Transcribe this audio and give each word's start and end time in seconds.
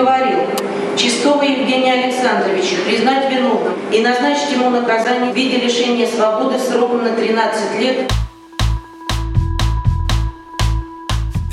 приговорил 0.00 0.38
Чистого 0.96 1.42
Евгения 1.42 1.92
Александровича 1.92 2.76
признать 2.86 3.30
виновным 3.30 3.74
и 3.92 4.00
назначить 4.00 4.52
ему 4.52 4.70
наказание 4.70 5.32
в 5.32 5.36
виде 5.36 5.58
лишения 5.58 6.06
свободы 6.06 6.58
сроком 6.58 7.04
на 7.04 7.12
13 7.12 7.80
лет 7.80 8.10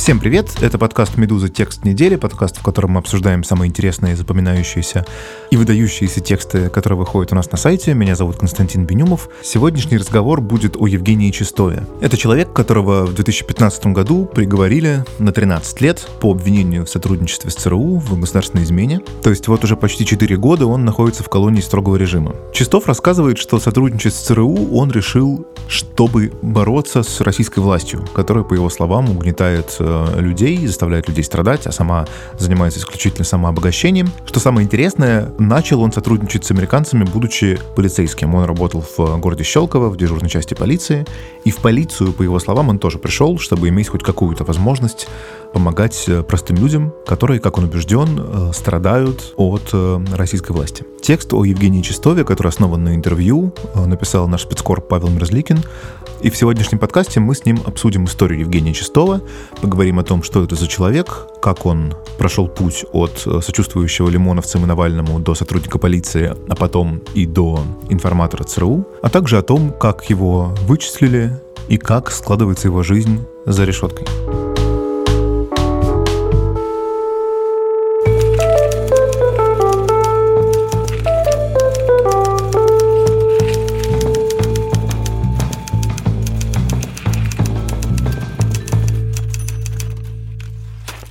Всем 0.07 0.21
привет! 0.21 0.59
Это 0.62 0.77
подкаст 0.77 1.17
«Медуза. 1.17 1.49
Текст 1.49 1.83
недели», 1.83 2.15
подкаст, 2.15 2.55
в 2.59 2.63
котором 2.63 2.91
мы 2.91 2.99
обсуждаем 2.99 3.43
самые 3.43 3.68
интересные, 3.68 4.15
запоминающиеся 4.15 5.05
и 5.52 5.57
выдающиеся 5.57 6.21
тексты, 6.21 6.70
которые 6.70 6.97
выходят 6.97 7.33
у 7.33 7.36
нас 7.36 7.52
на 7.52 7.57
сайте. 7.57 7.93
Меня 7.93 8.15
зовут 8.15 8.38
Константин 8.38 8.86
Бенюмов. 8.86 9.28
Сегодняшний 9.43 9.97
разговор 9.97 10.39
будет 10.39 10.78
о 10.78 10.88
Евгении 10.88 11.29
Чистове. 11.32 11.86
Это 12.00 12.15
человек, 12.15 12.54
которого 12.54 13.05
в 13.05 13.15
2015 13.15 13.88
году 13.88 14.23
приговорили 14.25 15.04
на 15.20 15.33
13 15.33 15.82
лет 15.82 16.07
по 16.21 16.32
обвинению 16.32 16.86
в 16.86 16.89
сотрудничестве 16.89 17.51
с 17.51 17.55
ЦРУ 17.55 17.97
в 17.97 18.18
государственной 18.18 18.64
измене. 18.64 19.01
То 19.24 19.29
есть 19.29 19.50
вот 19.50 19.65
уже 19.65 19.75
почти 19.75 20.05
4 20.05 20.37
года 20.37 20.68
он 20.68 20.86
находится 20.86 21.24
в 21.24 21.28
колонии 21.28 21.60
строгого 21.60 21.97
режима. 21.97 22.33
Чистов 22.54 22.87
рассказывает, 22.87 23.37
что 23.39 23.60
сотрудничать 23.60 24.14
с 24.14 24.19
ЦРУ 24.19 24.69
он 24.74 24.89
решил, 24.89 25.46
чтобы 25.68 26.32
бороться 26.42 27.04
с 27.04 27.19
российской 27.19 27.60
властью, 27.60 28.07
которая, 28.15 28.46
по 28.46 28.54
его 28.54 28.69
словам, 28.69 29.10
угнетает 29.10 29.75
э, 29.79 29.96
людей, 30.18 30.65
заставляет 30.68 31.07
людей 31.07 31.24
страдать, 31.24 31.68
а 31.68 31.71
сама 31.71 32.06
занимается 32.38 32.80
исключительно 32.80 33.25
самообогащением. 33.25 34.09
Что 34.25 34.39
самое 34.39 34.66
интересное, 34.66 35.31
начал 35.38 35.81
он 35.81 35.92
сотрудничать 35.92 36.45
с 36.45 36.52
американцами, 36.52 37.03
будучи 37.03 37.59
полицейским. 37.75 38.36
Он 38.36 38.45
работал 38.45 38.83
в 38.97 39.17
городе 39.20 39.44
Щелково, 39.44 39.89
в 39.89 39.97
дежурной 39.97 40.30
части 40.30 40.53
полиции, 40.53 41.06
и 41.44 41.52
в 41.52 41.58
полицию, 41.58 42.14
по 42.14 42.23
его 42.23 42.39
словам, 42.39 42.70
он 42.70 42.80
тоже 42.80 42.97
пришел, 42.97 43.39
чтобы 43.39 43.70
иметь 43.70 43.89
хоть 43.89 44.03
какую-то 44.03 44.44
возможность 44.44 45.08
помогать 45.53 46.06
э, 46.08 46.23
простым 46.23 46.58
людям, 46.58 46.94
которые, 47.06 47.39
как 47.39 47.58
он 47.58 47.66
убежден, 47.66 48.20
э, 48.20 48.52
страдают 48.53 49.34
от 49.38 49.70
э, 49.73 50.00
российской 50.14 50.52
власти. 50.52 50.86
Текст 51.02 51.34
о 51.34 51.44
Евгении 51.45 51.81
Чистове, 51.81 52.23
который 52.23 52.50
основан 52.50 52.84
на 52.84 52.95
интервью, 52.95 53.53
написал 53.75 54.28
наш 54.28 54.44
спецкор 54.44 54.81
Павел 54.81 55.09
Мерзликин. 55.09 55.59
И 56.22 56.32
в 56.32 56.38
сегодняшнем 56.38 56.80
подкасте 56.80 57.20
мы 57.20 57.36
с 57.36 57.46
ним 57.46 57.60
обсудим 57.66 58.06
историю 58.06 58.40
Евгения 58.40 58.73
Чистова, 58.73 59.22
поговорим 59.62 60.00
о 60.00 60.04
том, 60.04 60.24
что 60.24 60.44
это 60.44 60.56
за 60.56 60.68
человек, 60.68 61.28
как 61.42 61.66
он 61.66 61.94
прошел 62.18 62.48
путь 62.48 62.86
от 62.92 63.20
сочувствующего 63.20 64.09
лимоновцам 64.09 64.64
и 64.64 64.66
Навальному 64.66 65.20
до 65.20 65.36
сотрудника 65.36 65.78
полиции, 65.78 66.36
а 66.50 66.56
потом 66.56 67.02
и 67.14 67.28
до 67.28 67.59
информатора 67.90 68.44
ЦРУ, 68.44 68.88
а 69.04 69.09
также 69.09 69.38
о 69.38 69.44
том, 69.44 69.72
как 69.72 70.09
его 70.09 70.56
вычислили 70.64 71.40
и 71.68 71.78
как 71.78 72.12
складывается 72.12 72.68
его 72.68 72.81
жизнь 72.81 73.24
за 73.46 73.66
решеткой. 73.66 74.08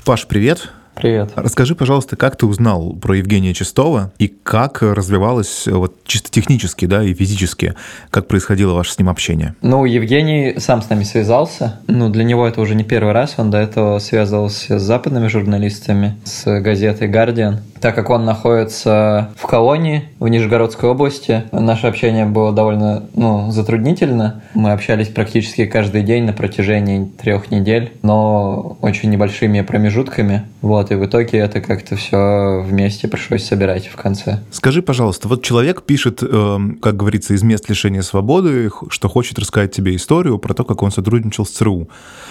Паш, 0.06 0.28
привет. 0.28 0.68
Привет. 0.94 1.32
Расскажи, 1.34 1.74
пожалуйста, 1.74 2.14
как 2.14 2.36
ты 2.36 2.46
узнал 2.46 2.92
про 2.94 3.16
Евгения 3.16 3.52
Чистова 3.52 4.12
и 4.18 4.28
как 4.28 4.80
развивалось 4.80 5.66
вот 5.66 5.96
чисто 6.04 6.30
технически, 6.30 6.86
да, 6.86 7.02
и 7.02 7.12
физически, 7.12 7.74
как 8.10 8.28
происходило 8.28 8.72
ваше 8.74 8.92
с 8.92 8.98
ним 9.00 9.08
общение? 9.08 9.56
Ну, 9.62 9.84
Евгений 9.84 10.54
сам 10.58 10.80
с 10.80 10.88
нами 10.88 11.02
связался. 11.02 11.80
Ну, 11.88 12.08
для 12.08 12.22
него 12.22 12.46
это 12.46 12.60
уже 12.60 12.76
не 12.76 12.84
первый 12.84 13.14
раз, 13.14 13.34
он 13.36 13.50
до 13.50 13.58
этого 13.58 13.98
связывался 13.98 14.78
с 14.78 14.82
западными 14.82 15.26
журналистами, 15.26 16.16
с 16.24 16.60
газетой 16.60 17.08
«Гардиан». 17.08 17.58
Так 17.80 17.94
как 17.94 18.10
он 18.10 18.24
находится 18.24 19.30
в 19.36 19.46
колонии 19.46 20.04
в 20.18 20.28
Нижегородской 20.28 20.88
области, 20.88 21.44
наше 21.52 21.86
общение 21.86 22.26
было 22.26 22.52
довольно 22.52 23.04
ну, 23.14 23.50
затруднительно. 23.50 24.42
Мы 24.54 24.72
общались 24.72 25.08
практически 25.08 25.66
каждый 25.66 26.02
день 26.02 26.24
на 26.24 26.32
протяжении 26.32 27.04
трех 27.04 27.50
недель, 27.50 27.92
но 28.02 28.76
очень 28.80 29.10
небольшими 29.10 29.60
промежутками. 29.60 30.44
Вот, 30.62 30.90
и 30.90 30.94
в 30.94 31.04
итоге 31.06 31.38
это 31.38 31.60
как-то 31.60 31.96
все 31.96 32.60
вместе 32.62 33.08
пришлось 33.08 33.44
собирать 33.44 33.86
в 33.86 33.96
конце. 33.96 34.40
Скажи, 34.50 34.82
пожалуйста, 34.82 35.28
вот 35.28 35.42
человек 35.42 35.82
пишет, 35.82 36.22
э, 36.22 36.58
как 36.80 36.96
говорится, 36.96 37.34
из 37.34 37.42
мест 37.42 37.68
лишения 37.68 38.02
свободы, 38.02 38.70
что 38.90 39.08
хочет 39.08 39.38
рассказать 39.38 39.72
тебе 39.72 39.94
историю 39.94 40.38
про 40.38 40.54
то, 40.54 40.64
как 40.64 40.82
он 40.82 40.90
сотрудничал 40.90 41.46
с 41.46 41.50
ЦРУ. 41.50 41.88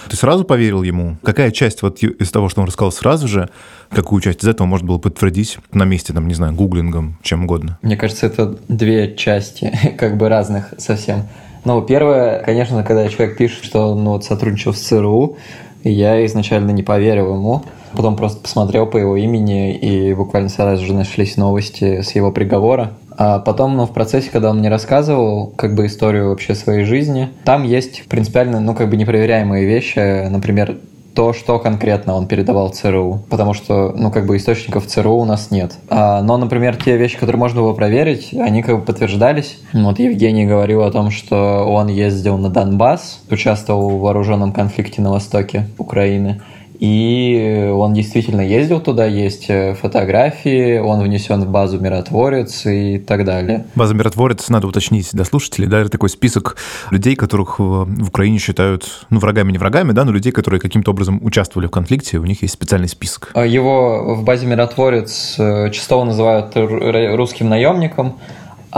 Ты 0.08 0.16
сразу 0.16 0.44
поверил 0.44 0.82
ему? 0.82 1.16
Какая 1.22 1.50
часть 1.50 1.82
вот 1.82 2.02
из 2.02 2.30
того, 2.30 2.48
что 2.48 2.60
он 2.60 2.66
рассказал 2.66 2.92
сразу 2.92 3.28
же, 3.28 3.48
какую 3.90 4.20
часть 4.20 4.42
из 4.42 4.48
этого 4.48 4.66
можно 4.66 4.86
было 4.86 4.98
подтвердить 4.98 5.58
на 5.72 5.84
месте, 5.84 6.12
там, 6.12 6.28
не 6.28 6.34
знаю, 6.34 6.54
гуглингом, 6.54 7.18
чем 7.22 7.44
угодно? 7.44 7.78
Мне 7.82 7.96
кажется, 7.96 8.26
это 8.26 8.56
две 8.68 9.14
части, 9.14 9.72
как 9.98 10.16
бы 10.16 10.28
разных 10.28 10.74
совсем. 10.78 11.24
Ну, 11.64 11.82
первое, 11.82 12.42
конечно, 12.44 12.84
когда 12.84 13.08
человек 13.08 13.36
пишет, 13.36 13.64
что 13.64 13.92
он 13.92 14.04
ну, 14.04 14.10
вот, 14.12 14.24
сотрудничал 14.24 14.72
с 14.72 14.78
ЦРУ, 14.78 15.36
я 15.82 16.24
изначально 16.26 16.70
не 16.70 16.82
поверил 16.82 17.34
ему. 17.34 17.64
Потом 17.92 18.16
просто 18.16 18.40
посмотрел 18.40 18.86
по 18.86 18.98
его 18.98 19.16
имени, 19.16 19.74
и 19.74 20.12
буквально 20.14 20.48
сразу 20.48 20.84
же 20.84 20.92
нашлись 20.92 21.36
новости 21.36 22.02
с 22.02 22.14
его 22.14 22.30
приговора. 22.30 22.92
А 23.16 23.38
потом, 23.38 23.76
ну, 23.76 23.86
в 23.86 23.92
процессе, 23.92 24.28
когда 24.30 24.50
он 24.50 24.58
мне 24.58 24.68
рассказывал, 24.68 25.48
как 25.56 25.74
бы, 25.74 25.86
историю 25.86 26.28
вообще 26.28 26.54
своей 26.54 26.84
жизни, 26.84 27.30
там 27.44 27.64
есть 27.64 28.04
принципиально, 28.08 28.60
ну, 28.60 28.74
как 28.74 28.90
бы, 28.90 28.96
непроверяемые 28.96 29.66
вещи. 29.66 30.28
Например, 30.28 30.76
то, 31.16 31.32
что 31.32 31.58
конкретно 31.58 32.14
он 32.14 32.28
передавал 32.28 32.68
ЦРУ, 32.68 33.22
потому 33.30 33.54
что, 33.54 33.92
ну, 33.96 34.10
как 34.12 34.26
бы 34.26 34.36
источников 34.36 34.86
ЦРУ 34.86 35.14
у 35.14 35.24
нас 35.24 35.50
нет. 35.50 35.72
А, 35.88 36.22
но, 36.22 36.36
например, 36.36 36.76
те 36.76 36.98
вещи, 36.98 37.18
которые 37.18 37.40
можно 37.40 37.62
было 37.62 37.72
проверить, 37.72 38.34
они 38.34 38.62
как 38.62 38.78
бы 38.78 38.84
подтверждались. 38.84 39.58
Вот 39.72 39.98
Евгений 39.98 40.44
говорил 40.44 40.82
о 40.82 40.90
том, 40.90 41.10
что 41.10 41.64
он 41.66 41.88
ездил 41.88 42.36
на 42.36 42.50
Донбасс, 42.50 43.20
участвовал 43.30 43.96
в 43.96 44.00
вооруженном 44.02 44.52
конфликте 44.52 45.00
на 45.00 45.10
востоке 45.10 45.66
Украины. 45.78 46.42
И 46.80 47.70
он 47.72 47.94
действительно 47.94 48.40
ездил 48.40 48.80
туда, 48.80 49.06
есть 49.06 49.46
э, 49.48 49.74
фотографии, 49.74 50.78
он 50.78 51.02
внесен 51.02 51.42
в 51.42 51.50
базу 51.50 51.80
«Миротворец» 51.80 52.66
и 52.66 52.98
так 52.98 53.24
далее. 53.24 53.66
База 53.74 53.94
«Миротворец», 53.94 54.48
надо 54.48 54.66
уточнить 54.66 55.10
для 55.12 55.24
слушателей, 55.24 55.68
да, 55.68 55.80
это 55.80 55.90
такой 55.90 56.08
список 56.08 56.56
людей, 56.90 57.16
которых 57.16 57.58
в 57.58 58.08
Украине 58.08 58.38
считают, 58.38 59.06
ну, 59.10 59.18
врагами 59.18 59.52
не 59.52 59.58
врагами, 59.58 59.92
да, 59.92 60.04
но 60.04 60.12
людей, 60.12 60.32
которые 60.32 60.60
каким-то 60.60 60.90
образом 60.90 61.20
участвовали 61.22 61.66
в 61.66 61.70
конфликте, 61.70 62.18
у 62.18 62.24
них 62.24 62.42
есть 62.42 62.54
специальный 62.54 62.88
список. 62.88 63.32
Его 63.34 64.14
в 64.14 64.24
базе 64.24 64.46
«Миротворец» 64.46 65.36
э, 65.38 65.70
часто 65.70 66.02
называют 66.04 66.52
русским 66.56 67.48
наемником, 67.48 68.18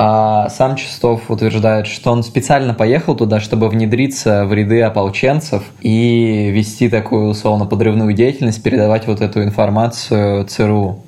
а 0.01 0.49
сам 0.51 0.77
Чистов 0.77 1.29
утверждает, 1.29 1.89
что 1.89 2.13
он 2.13 2.23
специально 2.23 2.73
поехал 2.73 3.17
туда, 3.17 3.41
чтобы 3.41 3.69
внедриться 3.69 4.45
в 4.47 4.55
ряды 4.55 4.81
ополченцев 4.81 5.65
и 5.81 6.51
вести 6.53 6.89
такую 6.89 7.31
условно-подрывную 7.31 8.13
деятельность, 8.13 8.63
передавать 8.63 9.09
вот 9.09 9.21
эту 9.21 9.43
информацию 9.43 10.45
ЦРУ. 10.45 11.01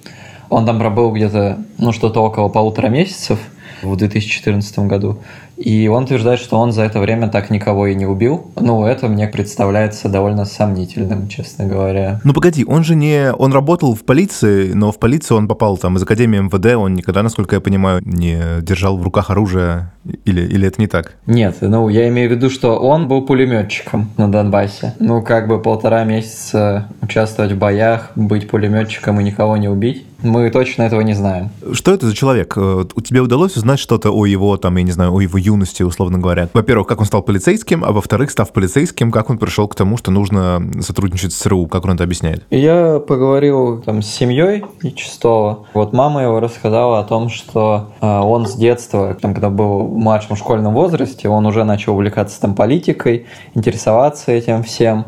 Он 0.49 0.67
там 0.67 0.81
пробыл 0.81 1.13
где-то, 1.13 1.59
ну, 1.79 1.93
что-то 1.93 2.21
около 2.21 2.49
полутора 2.49 2.89
месяцев 2.89 3.39
в 3.81 3.95
2014 3.95 4.81
году. 4.81 5.19
И 5.61 5.89
он 5.89 6.05
утверждает, 6.05 6.41
что 6.41 6.59
он 6.59 6.73
за 6.73 6.83
это 6.83 7.01
время 7.01 7.29
так 7.29 7.51
никого 7.51 7.87
и 7.87 7.95
не 7.95 8.07
убил. 8.07 8.51
Ну, 8.59 8.87
это 8.87 9.09
мне 9.09 9.29
представляется 9.29 10.09
довольно 10.09 10.47
сомнительным, 10.47 11.29
честно 11.29 11.67
говоря. 11.67 12.21
Ну, 12.25 12.33
погоди, 12.33 12.65
он 12.65 12.83
же 12.83 12.97
не... 12.97 13.31
Он 13.33 13.53
работал 13.53 13.95
в 13.95 14.05
полиции, 14.05 14.73
но 14.73 14.91
в 14.91 14.99
полицию 14.99 15.37
он 15.37 15.49
попал 15.49 15.77
там 15.77 15.97
из 15.97 16.03
Академии 16.03 16.39
МВД, 16.39 16.77
он 16.77 16.95
никогда, 16.95 17.23
насколько 17.23 17.57
я 17.57 17.61
понимаю, 17.61 18.01
не 18.05 18.63
держал 18.63 18.97
в 18.97 19.03
руках 19.03 19.31
оружие, 19.31 19.93
или, 20.25 20.41
или 20.41 20.67
это 20.67 20.81
не 20.81 20.87
так? 20.87 21.17
Нет, 21.27 21.59
ну, 21.61 21.91
я 21.91 22.09
имею 22.09 22.31
в 22.31 22.33
виду, 22.33 22.49
что 22.49 22.79
он 22.79 23.07
был 23.07 23.27
пулеметчиком 23.27 24.11
на 24.17 24.33
Донбассе. 24.33 24.95
Ну, 24.99 25.23
как 25.23 25.47
бы 25.47 25.61
полтора 25.61 26.05
месяца 26.05 26.89
участвовать 27.03 27.53
в 27.53 27.59
боях, 27.59 28.13
быть 28.17 28.49
пулеметчиком 28.49 29.21
и 29.21 29.25
никого 29.25 29.59
не 29.59 29.69
убить. 29.69 30.07
Мы 30.23 30.51
точно 30.51 30.83
этого 30.83 31.01
не 31.01 31.15
знаем. 31.15 31.51
Что 31.73 31.93
это 31.93 32.07
за 32.07 32.15
человек? 32.15 32.55
Э, 32.57 32.85
у 32.95 33.01
тебя 33.01 33.23
удалось 33.23 33.57
узнать 33.57 33.79
что-то 33.79 34.11
о 34.11 34.27
его, 34.27 34.57
там, 34.57 34.77
я 34.77 34.83
не 34.83 34.93
знаю, 34.93 35.15
о 35.15 35.21
его 35.21 35.39
юности, 35.39 35.83
условно 35.83 36.19
говоря? 36.19 36.49
Во-первых, 36.53 36.87
как 36.87 37.01
он 37.01 37.07
стал 37.07 37.23
полицейским, 37.23 37.85
а 37.85 37.93
во-вторых, 37.93 38.31
став 38.31 38.53
полицейским, 38.53 39.11
как 39.11 39.31
он 39.31 39.39
пришел 39.39 39.69
к 39.69 39.75
тому, 39.75 39.97
что 39.97 40.11
нужно 40.11 40.63
сотрудничать 40.81 41.33
с 41.33 41.37
ЦРУ, 41.37 41.67
как 41.67 41.85
он 41.85 41.93
это 41.93 42.05
объясняет? 42.05 42.45
Я 42.51 42.99
поговорил 42.99 43.83
там 43.83 44.03
с 44.03 44.07
семьей 44.07 44.65
Чистого. 44.95 45.67
Вот 45.75 45.93
мама 45.93 46.23
его 46.23 46.41
рассказала 46.41 47.01
о 47.01 47.05
том, 47.05 47.29
что 47.29 47.93
э, 48.01 48.07
он 48.07 48.47
с 48.47 48.55
детства, 48.55 49.17
там, 49.21 49.35
когда 49.35 49.51
был 49.51 49.87
в 49.87 49.97
младшем 49.97 50.37
школьном 50.37 50.75
возрасте, 50.75 51.29
он 51.29 51.47
уже 51.47 51.65
начал 51.65 51.95
увлекаться 51.95 52.41
там 52.41 52.55
политикой, 52.55 53.27
интересоваться 53.55 54.33
этим 54.33 54.63
всем. 54.63 55.07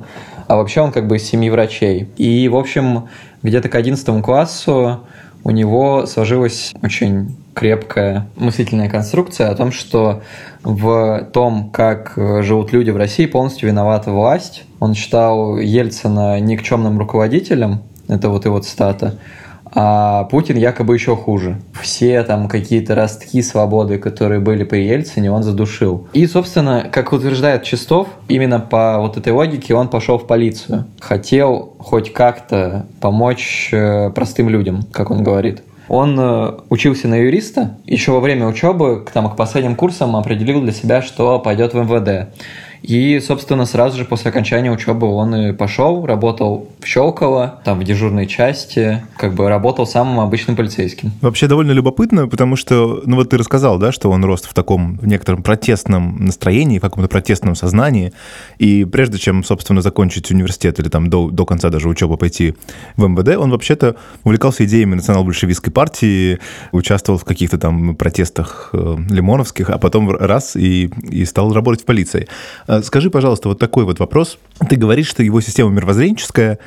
А 0.49 0.57
вообще 0.57 0.81
он 0.81 0.93
как 0.93 1.09
бы 1.09 1.17
из 1.17 1.25
семьи 1.25 1.49
врачей. 1.51 2.11
И, 2.17 2.49
в 2.49 2.57
общем, 2.57 3.09
где-то 3.43 3.69
к 3.69 3.75
11 3.75 4.23
классу 4.23 5.01
у 5.45 5.51
него 5.51 6.07
сложилась 6.07 6.73
очень 6.83 7.37
крепкая 7.55 8.29
мыслительная 8.37 8.89
конструкция 8.89 9.51
о 9.51 9.55
том, 9.55 9.73
что 9.73 10.23
в 10.63 11.29
том, 11.33 11.71
как 11.71 12.13
живут 12.17 12.73
люди 12.73 12.91
в 12.91 12.97
России, 12.97 13.27
полностью 13.27 13.69
виновата 13.69 14.11
власть. 14.13 14.65
Он 14.81 14.95
считал 14.95 15.59
Ельцина 15.59 16.39
никчемным 16.41 16.99
руководителем, 16.99 17.83
это 18.09 18.31
вот 18.31 18.45
его 18.45 18.61
цитата, 18.61 19.17
а 19.75 20.25
Путин 20.25 20.57
якобы 20.57 20.95
еще 20.95 21.17
хуже. 21.17 21.61
Все 21.81 22.23
там 22.23 22.49
какие-то 22.49 22.95
ростки 22.95 23.43
свободы, 23.43 23.99
которые 23.99 24.41
были 24.41 24.65
при 24.65 24.85
Ельцине, 24.85 25.31
он 25.31 25.43
задушил. 25.43 26.09
И, 26.13 26.27
собственно, 26.27 26.89
как 26.93 27.13
утверждает 27.13 27.63
Чистов, 27.63 28.09
именно 28.29 28.61
по 28.61 28.99
вот 28.99 29.17
этой 29.17 29.33
логике 29.33 29.75
он 29.75 29.89
пошел 29.89 30.19
в 30.19 30.27
полицию. 30.27 30.87
Хотел 31.01 31.75
хоть 31.79 32.13
как-то 32.13 32.87
помочь 33.01 33.71
э, 33.73 34.11
простым 34.11 34.49
людям, 34.49 34.83
как 34.93 35.11
он 35.11 35.23
говорит. 35.23 35.63
Он 35.89 36.19
э, 36.19 36.53
учился 36.69 37.09
на 37.09 37.17
юриста, 37.17 37.77
еще 37.85 38.13
во 38.13 38.21
время 38.21 38.47
учебы, 38.47 39.05
там, 39.13 39.29
к 39.29 39.37
последним 39.37 39.75
курсам 39.75 40.17
определил 40.17 40.63
для 40.63 40.73
себя, 40.73 41.03
что 41.03 41.39
пойдет 41.39 41.75
в 41.75 41.79
МВД. 41.79 42.35
И, 42.83 43.21
собственно, 43.21 43.65
сразу 43.65 43.99
же 43.99 44.05
после 44.05 44.31
окончания 44.31 44.71
учебы 44.71 45.07
он 45.07 45.35
и 45.35 45.53
пошел, 45.53 46.05
работал 46.05 46.69
в 46.81 46.87
Щелково, 46.87 47.61
там 47.65 47.79
в 47.79 47.85
дежурной 47.85 48.27
части, 48.27 49.03
как 49.17 49.35
бы 49.35 49.49
работал 49.49 49.87
самым 49.87 50.21
обычным 50.21 50.57
полицейским. 50.57 51.13
Вообще 51.21 51.47
довольно 51.47 51.73
любопытно, 51.73 52.27
потому 52.27 52.57
что, 52.57 53.03
ну 53.07 53.17
вот 53.17 53.31
ты 53.31 53.39
рассказал, 53.39 53.79
да, 53.79 53.93
что 53.93 54.11
он 54.11 54.25
рос 54.25 54.43
в 54.43 54.55
таком 54.55 54.99
в 54.99 55.07
некотором 55.07 55.43
протестном 55.43 56.25
настроении, 56.25 56.79
в 56.79 56.83
каком-то 56.83 57.09
протестном 57.09 57.55
сознании, 57.55 58.13
и 58.59 58.85
прежде 58.85 59.19
чем, 59.19 59.45
собственно, 59.45 59.81
закончить 59.81 60.31
университет 60.31 60.81
или 60.81 60.89
там 60.89 61.09
до, 61.09 61.31
до 61.31 61.47
конца 61.47 61.69
даже 61.71 61.89
учебы 61.89 62.17
пойти 62.17 62.55
в 62.97 63.07
МВД, 63.07 63.37
он 63.37 63.51
вообще-то 63.51 63.97
увлекался 64.25 64.65
идеями 64.65 64.97
национал-большевистской 64.97 65.73
партии, 65.73 66.41
участвовал 66.73 67.19
в 67.19 67.25
каких-то 67.25 67.59
там 67.59 67.95
протестах 67.95 68.71
э, 68.73 68.97
лимоновских, 69.09 69.71
а 69.71 69.79
потом 69.79 70.11
раз 70.11 70.57
и, 70.57 70.91
и 71.09 71.25
стал 71.25 71.53
работать 71.53 71.83
в 71.83 71.85
полиции. 71.85 72.27
А 72.73 72.83
скажи, 72.83 73.11
пожалуйста, 73.11 73.51
вот 73.51 73.59
такой 73.59 73.85
вот 73.85 73.99
вопрос. 73.99 74.39
Ты 74.71 74.77
говоришь, 74.77 75.07
что 75.07 75.23
его 75.23 75.43
система 75.43 75.69
мировоззренческая 75.69 76.59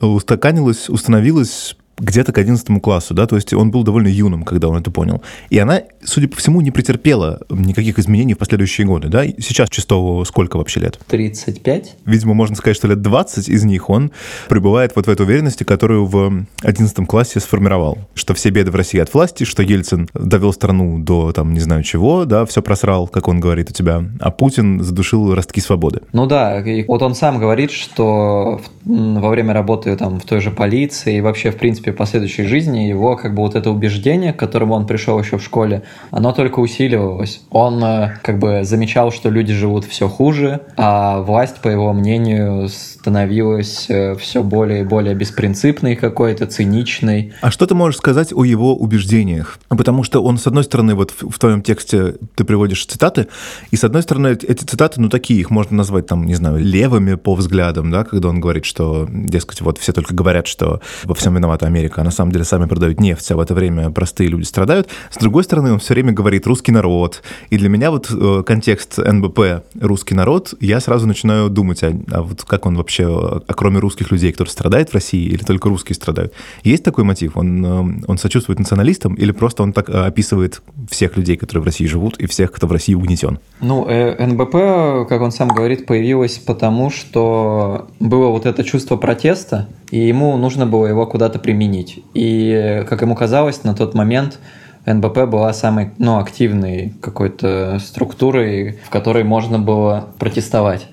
устаканилась, 0.00 0.88
установилась 0.88 1.76
где-то 1.98 2.32
к 2.32 2.38
11 2.38 2.82
классу, 2.82 3.14
да, 3.14 3.26
то 3.26 3.36
есть 3.36 3.52
он 3.52 3.70
был 3.70 3.82
довольно 3.82 4.08
юным, 4.08 4.44
когда 4.44 4.68
он 4.68 4.76
это 4.76 4.90
понял. 4.90 5.22
И 5.50 5.58
она, 5.58 5.82
судя 6.02 6.28
по 6.28 6.36
всему, 6.36 6.60
не 6.60 6.70
претерпела 6.70 7.40
никаких 7.50 7.98
изменений 7.98 8.34
в 8.34 8.38
последующие 8.38 8.86
годы, 8.86 9.08
да? 9.08 9.24
Сейчас 9.26 9.68
Чистову 9.70 10.24
сколько 10.24 10.56
вообще 10.56 10.80
лет? 10.80 10.98
35. 11.08 11.96
Видимо, 12.04 12.34
можно 12.34 12.56
сказать, 12.56 12.76
что 12.76 12.88
лет 12.88 13.00
20 13.02 13.48
из 13.48 13.64
них 13.64 13.90
он 13.90 14.10
пребывает 14.48 14.92
вот 14.96 15.06
в 15.06 15.10
этой 15.10 15.22
уверенности, 15.24 15.64
которую 15.64 16.06
в 16.06 16.46
11 16.62 17.06
классе 17.06 17.40
сформировал, 17.40 17.98
что 18.14 18.34
все 18.34 18.50
беды 18.50 18.70
в 18.70 18.74
России 18.74 19.00
от 19.00 19.12
власти, 19.14 19.44
что 19.44 19.62
Ельцин 19.62 20.08
довел 20.14 20.52
страну 20.52 20.98
до, 20.98 21.32
там, 21.32 21.52
не 21.52 21.60
знаю 21.60 21.82
чего, 21.82 22.24
да, 22.24 22.44
все 22.46 22.62
просрал, 22.62 23.06
как 23.08 23.28
он 23.28 23.40
говорит 23.40 23.70
у 23.70 23.72
тебя, 23.72 24.04
а 24.20 24.30
Путин 24.30 24.82
задушил 24.82 25.34
ростки 25.34 25.60
свободы. 25.60 26.00
Ну 26.12 26.26
да, 26.26 26.62
вот 26.88 27.02
он 27.02 27.14
сам 27.14 27.38
говорит, 27.38 27.70
что 27.70 28.60
во 28.84 29.28
время 29.28 29.52
работы 29.52 29.96
там 29.96 30.20
в 30.20 30.24
той 30.24 30.40
же 30.40 30.50
полиции 30.50 31.18
и 31.18 31.20
вообще, 31.20 31.50
в 31.50 31.56
принципе, 31.56 31.83
принципе, 31.84 31.92
последующей 31.92 32.44
жизни 32.44 32.88
его 32.88 33.16
как 33.16 33.34
бы 33.34 33.42
вот 33.42 33.54
это 33.54 33.70
убеждение, 33.70 34.32
к 34.32 34.38
которому 34.38 34.74
он 34.74 34.86
пришел 34.86 35.18
еще 35.18 35.38
в 35.38 35.42
школе, 35.42 35.82
оно 36.10 36.32
только 36.32 36.60
усиливалось. 36.60 37.40
Он 37.50 37.82
э, 37.84 38.18
как 38.22 38.38
бы 38.38 38.64
замечал, 38.64 39.12
что 39.12 39.30
люди 39.30 39.52
живут 39.52 39.84
все 39.84 40.08
хуже, 40.08 40.60
а 40.76 41.20
власть, 41.20 41.60
по 41.60 41.68
его 41.68 41.92
мнению, 41.92 42.68
становилась 42.68 43.86
э, 43.88 44.14
все 44.16 44.42
более 44.42 44.80
и 44.80 44.84
более 44.84 45.14
беспринципной 45.14 45.96
какой-то, 45.96 46.46
циничной. 46.46 47.32
А 47.40 47.50
что 47.50 47.66
ты 47.66 47.74
можешь 47.74 47.98
сказать 47.98 48.32
о 48.32 48.44
его 48.44 48.74
убеждениях? 48.74 49.58
Потому 49.68 50.04
что 50.04 50.22
он, 50.22 50.38
с 50.38 50.46
одной 50.46 50.64
стороны, 50.64 50.94
вот 50.94 51.12
в 51.20 51.38
твоем 51.38 51.62
тексте 51.62 52.14
ты 52.34 52.44
приводишь 52.44 52.86
цитаты, 52.86 53.26
и 53.70 53.76
с 53.76 53.84
одной 53.84 54.02
стороны, 54.02 54.28
эти 54.28 54.64
цитаты, 54.64 55.00
ну, 55.00 55.08
такие, 55.08 55.40
их 55.40 55.50
можно 55.50 55.76
назвать, 55.76 56.06
там, 56.06 56.26
не 56.26 56.34
знаю, 56.34 56.58
левыми 56.58 57.14
по 57.14 57.34
взглядам, 57.34 57.90
да, 57.90 58.04
когда 58.04 58.28
он 58.28 58.40
говорит, 58.40 58.64
что, 58.64 59.06
дескать, 59.10 59.60
вот 59.60 59.78
все 59.78 59.92
только 59.92 60.14
говорят, 60.14 60.46
что 60.46 60.80
во 61.04 61.14
всем 61.14 61.34
виновата 61.34 61.66
Америка, 61.74 62.00
а 62.00 62.04
на 62.04 62.10
самом 62.12 62.30
деле 62.30 62.44
сами 62.44 62.66
продают 62.66 63.00
нефть, 63.00 63.30
а 63.32 63.36
в 63.36 63.40
это 63.40 63.52
время 63.52 63.90
простые 63.90 64.28
люди 64.28 64.44
страдают. 64.44 64.88
С 65.10 65.16
другой 65.16 65.42
стороны, 65.42 65.72
он 65.72 65.80
все 65.80 65.94
время 65.94 66.12
говорит 66.12 66.46
«русский 66.46 66.70
народ», 66.70 67.22
и 67.50 67.56
для 67.56 67.68
меня 67.68 67.90
вот 67.90 68.10
э, 68.10 68.42
контекст 68.46 68.98
НБП 68.98 69.64
«русский 69.80 70.14
народ», 70.14 70.54
я 70.60 70.80
сразу 70.80 71.06
начинаю 71.06 71.50
думать, 71.50 71.82
а, 71.82 71.92
а 72.12 72.22
вот 72.22 72.44
как 72.44 72.66
он 72.66 72.76
вообще, 72.76 73.06
а 73.06 73.54
кроме 73.54 73.80
русских 73.80 74.12
людей, 74.12 74.32
кто 74.32 74.44
страдает 74.44 74.90
в 74.90 74.94
России, 74.94 75.26
или 75.26 75.42
только 75.42 75.68
русские 75.68 75.96
страдают? 75.96 76.32
Есть 76.62 76.84
такой 76.84 77.02
мотив? 77.02 77.36
Он, 77.36 77.66
э, 77.66 78.04
он 78.06 78.18
сочувствует 78.18 78.60
националистам, 78.60 79.14
или 79.14 79.32
просто 79.32 79.64
он 79.64 79.72
так 79.72 79.90
э, 79.90 79.92
описывает 79.92 80.62
всех 80.88 81.16
людей, 81.16 81.36
которые 81.36 81.62
в 81.62 81.66
России 81.66 81.86
живут, 81.86 82.18
и 82.18 82.26
всех, 82.26 82.52
кто 82.52 82.68
в 82.68 82.72
России 82.72 82.94
угнетен? 82.94 83.40
Ну, 83.60 83.84
НБП, 83.84 85.08
как 85.08 85.20
он 85.20 85.32
сам 85.32 85.48
говорит, 85.48 85.86
появилось 85.86 86.38
потому, 86.38 86.90
что 86.90 87.88
было 87.98 88.28
вот 88.28 88.46
это 88.46 88.62
чувство 88.62 88.96
протеста, 88.96 89.68
и 89.94 90.08
ему 90.08 90.36
нужно 90.36 90.66
было 90.66 90.88
его 90.88 91.06
куда-то 91.06 91.38
применить. 91.38 92.00
И, 92.14 92.84
как 92.88 93.02
ему 93.02 93.14
казалось, 93.14 93.62
на 93.62 93.76
тот 93.76 93.94
момент 93.94 94.40
НБП 94.86 95.26
была 95.26 95.52
самой 95.52 95.92
ну, 95.98 96.18
активной 96.18 96.94
какой-то 97.00 97.78
структурой, 97.78 98.80
в 98.84 98.90
которой 98.90 99.22
можно 99.22 99.60
было 99.60 100.08
протестовать. 100.18 100.88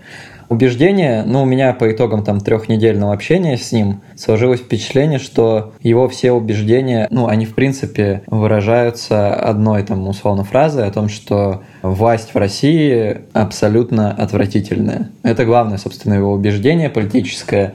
Убеждение, 0.49 1.23
ну, 1.25 1.41
у 1.41 1.45
меня 1.45 1.73
по 1.73 1.91
итогам 1.91 2.23
там 2.23 2.41
трехнедельного 2.41 3.13
общения 3.13 3.57
с 3.57 3.71
ним 3.71 4.01
сложилось 4.15 4.59
впечатление, 4.59 5.17
что 5.17 5.73
его 5.81 6.07
все 6.07 6.33
убеждения, 6.33 7.07
ну, 7.09 7.27
они 7.27 7.47
в 7.47 7.55
принципе 7.55 8.21
выражаются 8.27 9.33
одной 9.33 9.81
там 9.81 10.07
условно 10.07 10.43
фразой 10.43 10.85
о 10.85 10.91
том, 10.91 11.09
что 11.09 11.63
власть 11.81 12.35
в 12.35 12.37
России 12.37 13.21
абсолютно 13.33 14.11
отвратительная. 14.11 15.09
Это 15.23 15.45
главное, 15.45 15.79
собственно, 15.79 16.13
его 16.13 16.33
убеждение 16.33 16.89
политическое. 16.89 17.73